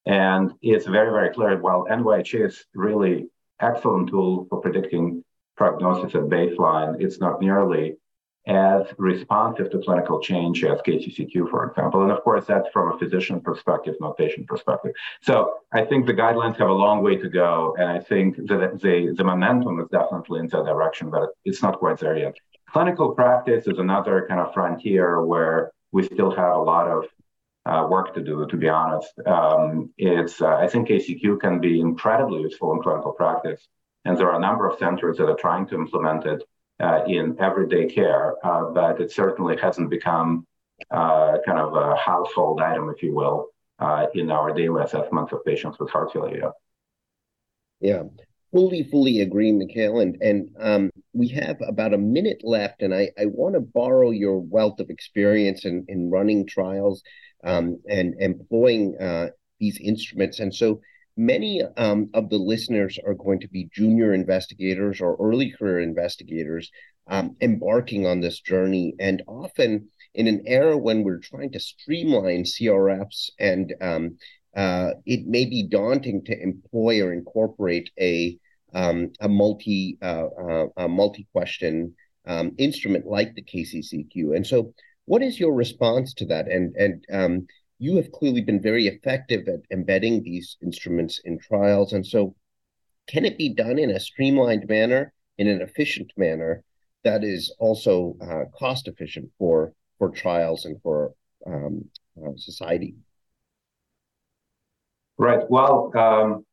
and 0.05 0.53
it's 0.61 0.85
very 0.85 1.11
very 1.11 1.33
clear. 1.33 1.57
While 1.59 1.85
NYHA 1.89 2.47
is 2.47 2.65
really 2.75 3.29
excellent 3.59 4.09
tool 4.09 4.45
for 4.49 4.61
predicting 4.61 5.23
prognosis 5.57 6.15
at 6.15 6.21
baseline, 6.23 7.01
it's 7.01 7.19
not 7.19 7.41
nearly 7.41 7.97
as 8.45 8.85
responsive 8.97 9.69
to 9.71 9.79
clinical 9.79 10.19
change 10.19 10.63
as 10.65 10.79
KCCQ, 10.81 11.49
for 11.49 11.69
example. 11.69 12.01
And 12.03 12.11
of 12.11 12.23
course, 12.23 12.45
that's 12.45 12.67
from 12.73 12.91
a 12.91 12.97
physician 12.97 13.39
perspective, 13.39 13.95
not 14.01 14.17
patient 14.17 14.47
perspective. 14.47 14.91
So 15.21 15.59
I 15.71 15.85
think 15.85 16.05
the 16.05 16.13
guidelines 16.13 16.57
have 16.57 16.69
a 16.69 16.73
long 16.73 17.01
way 17.03 17.15
to 17.15 17.29
go. 17.29 17.75
And 17.79 17.89
I 17.89 17.99
think 17.99 18.35
that 18.35 18.79
the, 18.81 19.13
the 19.15 19.23
momentum 19.23 19.79
is 19.79 19.87
definitely 19.89 20.41
in 20.41 20.47
that 20.47 20.65
direction, 20.65 21.09
but 21.09 21.29
it's 21.45 21.61
not 21.61 21.79
quite 21.79 21.99
there 21.99 22.17
yet. 22.17 22.35
Clinical 22.69 23.11
practice 23.11 23.65
is 23.67 23.77
another 23.77 24.25
kind 24.27 24.41
of 24.41 24.53
frontier 24.53 25.23
where 25.23 25.71
we 25.91 26.03
still 26.03 26.31
have 26.31 26.55
a 26.55 26.59
lot 26.59 26.87
of 26.87 27.05
uh, 27.65 27.87
work 27.89 28.13
to 28.13 28.21
do, 28.21 28.45
to 28.47 28.57
be 28.57 28.67
honest. 28.67 29.13
Um, 29.25 29.91
it's, 29.97 30.41
uh, 30.41 30.55
I 30.55 30.67
think 30.67 30.89
KCCQ 30.89 31.39
can 31.39 31.61
be 31.61 31.79
incredibly 31.79 32.41
useful 32.41 32.73
in 32.73 32.81
clinical 32.81 33.13
practice. 33.13 33.65
And 34.03 34.17
there 34.17 34.29
are 34.29 34.35
a 34.35 34.41
number 34.41 34.67
of 34.67 34.77
centers 34.79 35.17
that 35.17 35.29
are 35.29 35.37
trying 35.37 35.65
to 35.67 35.75
implement 35.75 36.25
it 36.25 36.43
in 37.07 37.35
everyday 37.39 37.85
care, 37.87 38.35
uh, 38.45 38.63
but 38.71 39.01
it 39.01 39.11
certainly 39.11 39.55
hasn't 39.57 39.89
become 39.89 40.45
uh, 40.91 41.37
kind 41.45 41.59
of 41.59 41.75
a 41.75 41.95
household 41.95 42.61
item, 42.61 42.89
if 42.95 43.01
you 43.03 43.13
will, 43.13 43.47
uh, 43.79 44.05
in 44.13 44.31
our 44.31 44.53
daily 44.53 44.83
assessments 44.83 45.31
of 45.33 45.39
patients 45.45 45.77
with 45.79 45.89
heart 45.89 46.11
failure. 46.11 46.51
Yeah, 47.79 48.03
fully, 48.51 48.83
fully 48.83 49.21
agree, 49.21 49.51
Mikhail. 49.51 49.99
And 49.99 50.17
and 50.21 50.49
um, 50.59 50.91
we 51.13 51.27
have 51.29 51.57
about 51.67 51.93
a 51.93 51.97
minute 51.97 52.41
left, 52.43 52.81
and 52.81 52.93
I, 52.93 53.11
I 53.19 53.25
want 53.25 53.55
to 53.55 53.61
borrow 53.61 54.11
your 54.11 54.39
wealth 54.39 54.79
of 54.79 54.89
experience 54.89 55.65
in, 55.65 55.85
in 55.87 56.09
running 56.09 56.47
trials 56.47 57.03
um, 57.43 57.79
and 57.89 58.15
employing 58.19 58.95
uh, 58.99 59.27
these 59.59 59.79
instruments. 59.79 60.39
And 60.39 60.53
so 60.53 60.81
many 61.15 61.61
um, 61.61 62.09
of 62.13 62.29
the 62.29 62.37
listeners 62.37 62.97
are 63.05 63.13
going 63.13 63.39
to 63.41 63.47
be 63.47 63.69
junior 63.73 64.13
investigators 64.13 65.01
or 65.01 65.15
early 65.19 65.51
career 65.51 65.79
investigators 65.79 66.71
um, 67.07 67.35
embarking 67.41 68.05
on 68.05 68.21
this 68.21 68.39
journey. 68.39 68.95
And 68.99 69.23
often 69.27 69.89
in 70.13 70.27
an 70.27 70.43
era 70.45 70.77
when 70.77 71.03
we're 71.03 71.19
trying 71.19 71.51
to 71.51 71.59
streamline 71.59 72.43
CRFs 72.43 73.31
and 73.39 73.73
um, 73.81 74.17
uh, 74.55 74.91
it 75.05 75.25
may 75.25 75.45
be 75.45 75.63
daunting 75.63 76.23
to 76.25 76.39
employ 76.39 77.01
or 77.01 77.11
incorporate 77.11 77.89
a 77.99 78.37
um, 78.75 79.11
a 79.19 79.29
multi 79.29 79.97
uh, 80.01 80.27
uh, 80.27 80.65
a 80.77 80.87
multi 80.87 81.27
question 81.31 81.95
um, 82.25 82.51
instrument 82.57 83.05
like 83.05 83.35
the 83.35 83.43
KCCQ. 83.43 84.35
And 84.35 84.45
so, 84.45 84.73
what 85.05 85.21
is 85.21 85.39
your 85.39 85.53
response 85.53 86.13
to 86.15 86.25
that? 86.27 86.47
And 86.47 86.75
and 86.75 87.05
um, 87.11 87.47
you 87.83 87.97
have 87.97 88.13
clearly 88.13 88.39
been 88.39 88.61
very 88.61 88.87
effective 88.87 89.45
at 89.49 89.59
embedding 89.69 90.23
these 90.23 90.55
instruments 90.63 91.19
in 91.25 91.37
trials. 91.37 91.91
And 91.91 92.05
so, 92.05 92.33
can 93.07 93.25
it 93.25 93.37
be 93.37 93.49
done 93.49 93.77
in 93.77 93.89
a 93.91 93.99
streamlined 93.99 94.69
manner, 94.69 95.11
in 95.37 95.47
an 95.47 95.61
efficient 95.61 96.09
manner 96.15 96.63
that 97.03 97.25
is 97.25 97.53
also 97.59 98.15
uh, 98.21 98.45
cost 98.57 98.87
efficient 98.87 99.29
for 99.37 99.73
for 99.99 100.09
trials 100.09 100.63
and 100.63 100.81
for 100.81 101.13
um, 101.45 101.83
uh, 102.17 102.31
society? 102.37 102.95
Right. 105.17 105.41
Well, 105.49 105.91
um, 105.97 106.45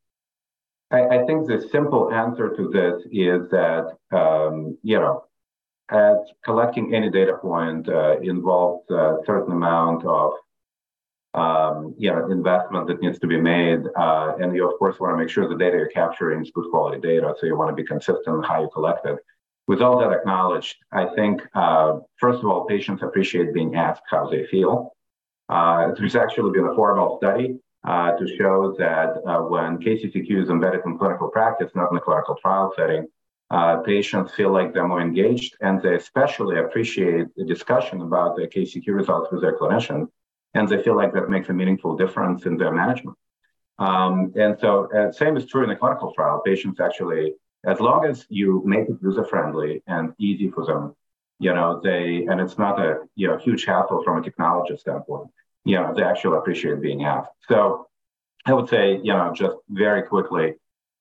I, 0.91 1.01
I, 1.17 1.27
think 1.27 1.47
the 1.47 1.69
simple 1.71 2.13
answer 2.13 2.57
to 2.57 2.69
this 2.71 3.03
is 3.13 3.49
that 3.51 3.87
um, 4.11 4.77
you 4.83 4.99
know, 4.99 5.25
as 5.91 6.17
collecting 6.45 6.93
any 6.93 7.09
data 7.09 7.35
point 7.41 7.89
uh, 7.89 8.19
involves 8.19 8.91
a 8.91 9.19
certain 9.25 9.53
amount 9.53 10.05
of 10.05 10.33
um, 11.35 11.95
know 11.99 12.31
investment 12.31 12.87
that 12.89 13.01
needs 13.01 13.19
to 13.21 13.27
be 13.27 13.41
made, 13.41 13.81
uh, 13.97 14.35
and 14.41 14.55
you 14.55 14.69
of 14.69 14.79
course 14.79 14.99
want 14.99 15.13
to 15.15 15.19
make 15.19 15.29
sure 15.29 15.49
the 15.49 15.57
data 15.57 15.77
you're 15.77 15.89
capturing 15.89 16.43
is 16.43 16.51
good 16.51 16.71
quality 16.71 17.01
data. 17.01 17.35
So 17.39 17.47
you 17.47 17.57
want 17.57 17.71
to 17.71 17.81
be 17.81 17.87
consistent 17.87 18.37
in 18.37 18.43
how 18.43 18.63
you 18.63 18.71
collect 18.73 19.07
it. 19.07 19.19
With 19.67 19.83
all 19.83 20.01
that 20.01 20.13
acknowledged, 20.13 20.77
I 20.93 21.07
think 21.15 21.43
uh, 21.55 22.01
first 22.17 22.41
of 22.41 22.47
all, 22.47 22.67
patients 22.67 23.03
appreciate 23.03 23.55
being 23.55 23.77
asked 23.77 24.03
how 24.11 24.29
they 24.29 24.47
feel. 24.47 24.93
Uh, 25.49 25.93
there's 25.97 26.17
actually 26.17 26.53
been 26.53 26.69
a 26.69 26.75
formal 26.75 27.19
study 27.19 27.59
uh, 27.85 28.13
to 28.17 28.37
show 28.37 28.75
that 28.79 29.23
uh, 29.27 29.43
when 29.43 29.79
KCCQ 29.79 30.43
is 30.43 30.51
embedded 30.51 30.81
in 30.85 30.99
clinical 30.99 31.29
practice, 31.29 31.71
not 31.75 31.91
in 31.91 31.97
a 31.97 32.01
clinical 32.01 32.37
trial 32.37 32.73
setting, 32.77 33.07
uh, 33.51 33.79
patients 33.79 34.33
feel 34.33 34.53
like 34.53 34.73
they're 34.73 34.87
more 34.87 35.01
engaged 35.01 35.57
and 35.61 35.83
they 35.83 35.97
especially 35.97 36.59
appreciate 36.59 37.27
the 37.37 37.45
discussion 37.45 38.01
about 38.01 38.37
the 38.37 38.47
KCCQ 38.47 38.89
results 38.89 39.33
with 39.33 39.43
their 39.43 39.59
clinician. 39.59 40.07
And 40.55 40.69
they 40.69 40.83
feel 40.83 40.97
like 40.97 41.13
that 41.15 41.31
makes 41.31 41.49
a 41.49 41.53
meaningful 41.53 41.97
difference 41.97 42.47
in 42.47 42.57
their 42.57 42.73
management. 42.73 43.17
Um, 43.79 44.33
and 44.37 44.59
so, 44.61 44.89
uh, 44.93 45.13
same 45.13 45.37
is 45.37 45.47
true 45.47 45.65
in 45.65 45.71
a 45.71 45.77
clinical 45.77 46.13
trial. 46.13 46.43
Patients 46.45 46.81
actually, 46.81 47.35
as 47.65 47.81
long 47.81 48.05
as 48.05 48.27
you 48.29 48.63
make 48.67 48.89
it 48.89 48.97
user 49.03 49.25
friendly 49.25 49.83
and 49.87 50.13
easy 50.19 50.51
for 50.51 50.67
them, 50.67 50.95
you 51.39 51.55
know, 51.55 51.81
they, 51.83 52.27
and 52.29 52.41
it's 52.41 52.59
not 52.59 52.79
a 52.79 52.99
you 53.15 53.29
know 53.29 53.39
huge 53.39 53.65
hassle 53.65 54.03
from 54.05 54.19
a 54.19 54.23
technology 54.23 54.77
standpoint 54.77 55.31
you 55.65 55.77
know, 55.77 55.93
they 55.95 56.03
actually 56.03 56.39
appreciate 56.39 56.81
being 56.81 57.05
asked. 57.05 57.31
So 57.49 57.89
I 58.47 58.55
would 58.55 58.69
say, 58.69 59.01
you 59.03 59.13
know, 59.13 59.33
just 59.35 59.57
very 59.69 60.03
quickly, 60.03 60.55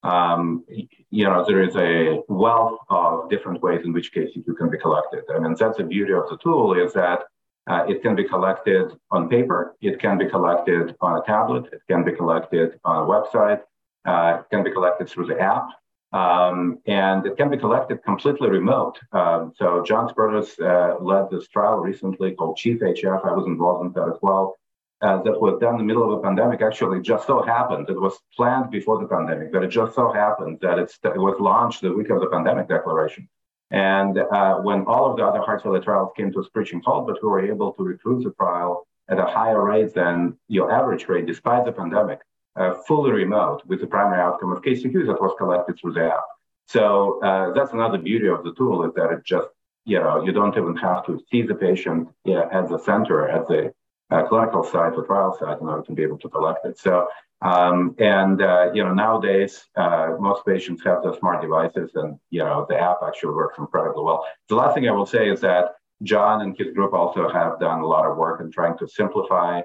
um, 0.03 0.65
you 1.09 1.25
know, 1.25 1.45
there 1.47 1.61
is 1.61 1.75
a 1.75 2.21
wealth 2.27 2.79
of 2.89 3.29
different 3.29 3.61
ways 3.61 3.81
in 3.85 3.93
which 3.93 4.13
KCCQ 4.13 4.57
can 4.57 4.69
be 4.69 4.77
collected. 4.77 5.23
I 5.33 5.39
mean, 5.39 5.55
that's 5.57 5.77
the 5.77 5.83
beauty 5.83 6.13
of 6.13 6.29
the 6.29 6.37
tool 6.37 6.73
is 6.73 6.93
that 6.93 7.23
uh, 7.69 7.85
it 7.87 8.01
can 8.01 8.15
be 8.15 8.23
collected 8.23 8.91
on 9.11 9.29
paper, 9.29 9.75
it 9.79 9.99
can 9.99 10.17
be 10.17 10.27
collected 10.27 10.95
on 11.01 11.19
a 11.19 11.23
tablet, 11.23 11.71
it 11.71 11.81
can 11.87 12.03
be 12.03 12.11
collected 12.11 12.79
on 12.83 13.03
a 13.03 13.05
website, 13.05 13.61
uh, 14.05 14.39
it 14.39 14.45
can 14.49 14.63
be 14.63 14.71
collected 14.71 15.07
through 15.07 15.27
the 15.27 15.39
app. 15.39 15.69
Um, 16.11 16.79
and 16.87 17.23
it 17.27 17.37
can 17.37 17.51
be 17.51 17.57
collected 17.57 18.03
completely 18.03 18.49
remote. 18.49 18.97
Um, 19.11 19.53
so 19.55 19.83
John 19.83 20.09
Spertus 20.09 20.59
uh, 20.59 20.97
led 20.99 21.29
this 21.29 21.47
trial 21.49 21.77
recently 21.77 22.31
called 22.31 22.57
CHIEF-HF. 22.57 23.27
I 23.27 23.31
was 23.31 23.45
involved 23.45 23.85
in 23.85 23.93
that 23.93 24.09
as 24.09 24.17
well. 24.23 24.55
Uh, 25.01 25.21
that 25.21 25.39
was 25.39 25.59
done 25.61 25.75
in 25.75 25.77
the 25.77 25.85
middle 25.85 26.11
of 26.11 26.19
a 26.19 26.21
pandemic. 26.21 26.61
Actually, 26.61 26.99
just 27.01 27.27
so 27.27 27.41
happened 27.43 27.89
it 27.89 28.01
was 28.01 28.17
planned 28.35 28.69
before 28.69 28.99
the 28.99 29.07
pandemic, 29.07 29.53
but 29.53 29.63
it 29.63 29.69
just 29.69 29.95
so 29.95 30.11
happened 30.11 30.57
that 30.61 30.79
it 30.79 30.91
was 31.03 31.39
launched 31.39 31.81
the 31.81 31.93
week 31.93 32.09
of 32.09 32.19
the 32.19 32.27
pandemic 32.27 32.67
declaration. 32.67 33.29
And 33.71 34.17
uh, 34.17 34.55
when 34.57 34.85
all 34.85 35.11
of 35.11 35.17
the 35.17 35.25
other 35.25 35.41
heart 35.41 35.61
failure 35.61 35.81
trials 35.81 36.11
came 36.17 36.31
to 36.33 36.39
a 36.39 36.43
screeching 36.43 36.81
halt, 36.83 37.07
but 37.07 37.21
we 37.21 37.29
were 37.29 37.45
able 37.45 37.73
to 37.73 37.83
recruit 37.83 38.23
the 38.23 38.31
trial 38.31 38.87
at 39.09 39.19
a 39.19 39.25
higher 39.25 39.63
rate 39.63 39.93
than 39.93 40.37
your 40.47 40.71
average 40.71 41.07
rate, 41.07 41.25
despite 41.25 41.65
the 41.65 41.71
pandemic 41.71 42.19
uh, 42.55 42.73
fully 42.87 43.11
remote 43.11 43.61
with 43.65 43.79
the 43.79 43.87
primary 43.87 44.21
outcome 44.21 44.51
of 44.51 44.61
KCCQ 44.61 45.07
that 45.07 45.21
was 45.21 45.35
collected 45.37 45.79
through 45.79 45.93
the 45.93 46.05
app. 46.05 46.23
So 46.67 47.19
uh, 47.23 47.53
that's 47.53 47.73
another 47.73 47.97
beauty 47.97 48.27
of 48.27 48.43
the 48.43 48.53
tool 48.53 48.85
is 48.85 48.93
that 48.95 49.11
it 49.11 49.25
just, 49.25 49.47
you 49.85 49.99
know, 49.99 50.23
you 50.23 50.31
don't 50.31 50.55
even 50.55 50.75
have 50.77 51.05
to 51.07 51.19
see 51.31 51.41
the 51.41 51.55
patient 51.55 52.09
yeah, 52.25 52.47
at 52.51 52.69
the 52.69 52.77
center, 52.77 53.27
at 53.27 53.47
the 53.47 53.73
uh, 54.11 54.23
clinical 54.27 54.63
site 54.63 54.93
or 54.93 55.05
trial 55.05 55.35
site 55.37 55.61
in 55.61 55.67
order 55.67 55.83
to 55.83 55.91
be 55.93 56.03
able 56.03 56.17
to 56.17 56.29
collect 56.29 56.65
it. 56.65 56.77
So, 56.77 57.07
um, 57.41 57.95
and, 57.99 58.41
uh, 58.41 58.71
you 58.73 58.83
know, 58.83 58.93
nowadays, 58.93 59.65
uh, 59.75 60.15
most 60.19 60.45
patients 60.45 60.83
have 60.83 61.03
the 61.03 61.17
smart 61.19 61.41
devices 61.41 61.91
and, 61.95 62.19
you 62.29 62.39
know, 62.39 62.65
the 62.67 62.77
app 62.77 62.97
actually 63.05 63.33
works 63.33 63.57
incredibly 63.57 64.03
well. 64.03 64.25
The 64.49 64.55
last 64.55 64.73
thing 64.73 64.87
I 64.89 64.91
will 64.91 65.05
say 65.05 65.29
is 65.29 65.39
that 65.41 65.75
John 66.03 66.41
and 66.41 66.57
his 66.57 66.73
group 66.73 66.93
also 66.93 67.29
have 67.29 67.59
done 67.59 67.79
a 67.81 67.87
lot 67.87 68.05
of 68.05 68.17
work 68.17 68.41
in 68.41 68.51
trying 68.51 68.77
to 68.79 68.87
simplify 68.87 69.61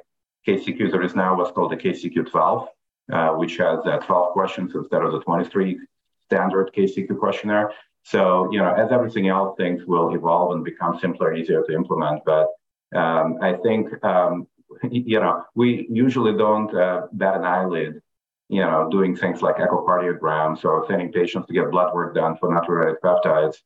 KCCQ. 0.47 0.91
There 0.91 1.03
is 1.03 1.15
now 1.15 1.37
what's 1.37 1.51
called 1.53 1.73
the 1.73 1.77
KCCQ 1.77 2.31
12, 2.31 2.69
uh, 3.13 3.29
which 3.31 3.57
has 3.57 3.81
uh, 3.87 3.99
12 3.99 4.33
questions 4.33 4.73
instead 4.75 5.03
of 5.03 5.13
the 5.13 5.21
23 5.21 5.79
standard 6.27 6.71
KCCQ 6.77 7.19
questionnaire. 7.19 7.73
So, 8.03 8.51
you 8.53 8.59
know, 8.59 8.73
as 8.73 8.93
everything 8.93 9.29
else, 9.29 9.57
things 9.57 9.85
will 9.87 10.15
evolve 10.15 10.55
and 10.55 10.65
become 10.65 10.99
simpler, 10.99 11.35
easier 11.35 11.63
to 11.63 11.75
implement. 11.75 12.23
But 12.27 12.49
um, 12.95 13.39
I 13.41 13.55
think, 13.63 13.89
um, 14.05 14.47
you 14.91 15.21
know, 15.21 15.45
we 15.55 15.87
usually 15.91 16.37
don't 16.37 16.75
uh, 16.75 17.07
bat 17.13 17.37
an 17.37 17.45
eyelid, 17.45 18.01
you 18.49 18.61
know, 18.61 18.89
doing 18.91 19.17
things 19.17 19.43
like 19.43 19.57
echocardiograms 19.57 20.65
or 20.65 20.85
sending 20.89 21.13
patients 21.13 21.47
to 21.47 21.55
get 21.55 21.71
blood 21.71 21.95
work 21.95 22.15
done 22.15 22.37
for 22.39 22.49
natriuretic 22.49 22.97
peptides. 23.03 23.57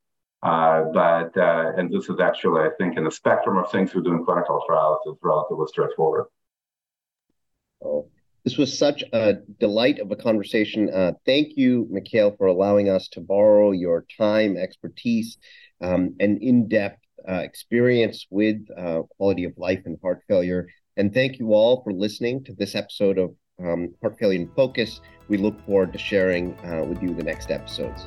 Uh, 0.42 0.84
but, 0.92 1.36
uh, 1.36 1.72
and 1.76 1.92
this 1.92 2.08
is 2.08 2.20
actually, 2.20 2.60
I 2.60 2.70
think, 2.78 2.96
in 2.96 3.04
the 3.04 3.10
spectrum 3.10 3.56
of 3.56 3.70
things 3.72 3.92
we 3.92 4.02
do 4.02 4.12
in 4.12 4.24
clinical 4.24 4.62
trials, 4.66 4.98
is 5.06 5.16
relatively 5.20 5.66
straightforward. 5.66 6.26
Oh, 7.84 8.08
this 8.44 8.56
was 8.56 8.76
such 8.78 9.02
a 9.12 9.34
delight 9.58 9.98
of 9.98 10.10
a 10.12 10.16
conversation. 10.16 10.88
Uh, 10.90 11.12
thank 11.26 11.56
you, 11.56 11.88
Mikhail, 11.90 12.34
for 12.36 12.46
allowing 12.46 12.88
us 12.88 13.08
to 13.08 13.20
borrow 13.20 13.72
your 13.72 14.06
time, 14.16 14.56
expertise, 14.56 15.38
um, 15.80 16.14
and 16.20 16.40
in-depth 16.40 17.00
uh, 17.28 17.34
experience 17.34 18.26
with 18.30 18.56
uh, 18.76 19.02
quality 19.16 19.44
of 19.44 19.52
life 19.56 19.82
and 19.84 19.98
heart 20.02 20.22
failure. 20.28 20.66
And 20.96 21.12
thank 21.12 21.38
you 21.38 21.54
all 21.54 21.82
for 21.82 21.92
listening 21.92 22.42
to 22.44 22.54
this 22.54 22.74
episode 22.74 23.18
of 23.18 23.34
um, 23.60 23.94
Heart 24.00 24.18
Failure 24.18 24.40
in 24.40 24.50
Focus. 24.54 25.00
We 25.28 25.36
look 25.36 25.60
forward 25.66 25.92
to 25.92 25.98
sharing 25.98 26.56
uh, 26.64 26.84
with 26.84 27.02
you 27.02 27.14
the 27.14 27.22
next 27.22 27.50
episodes. 27.50 28.06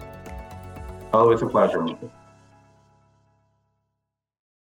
Always 1.14 1.42
a 1.42 1.48
pleasure. 1.48 1.86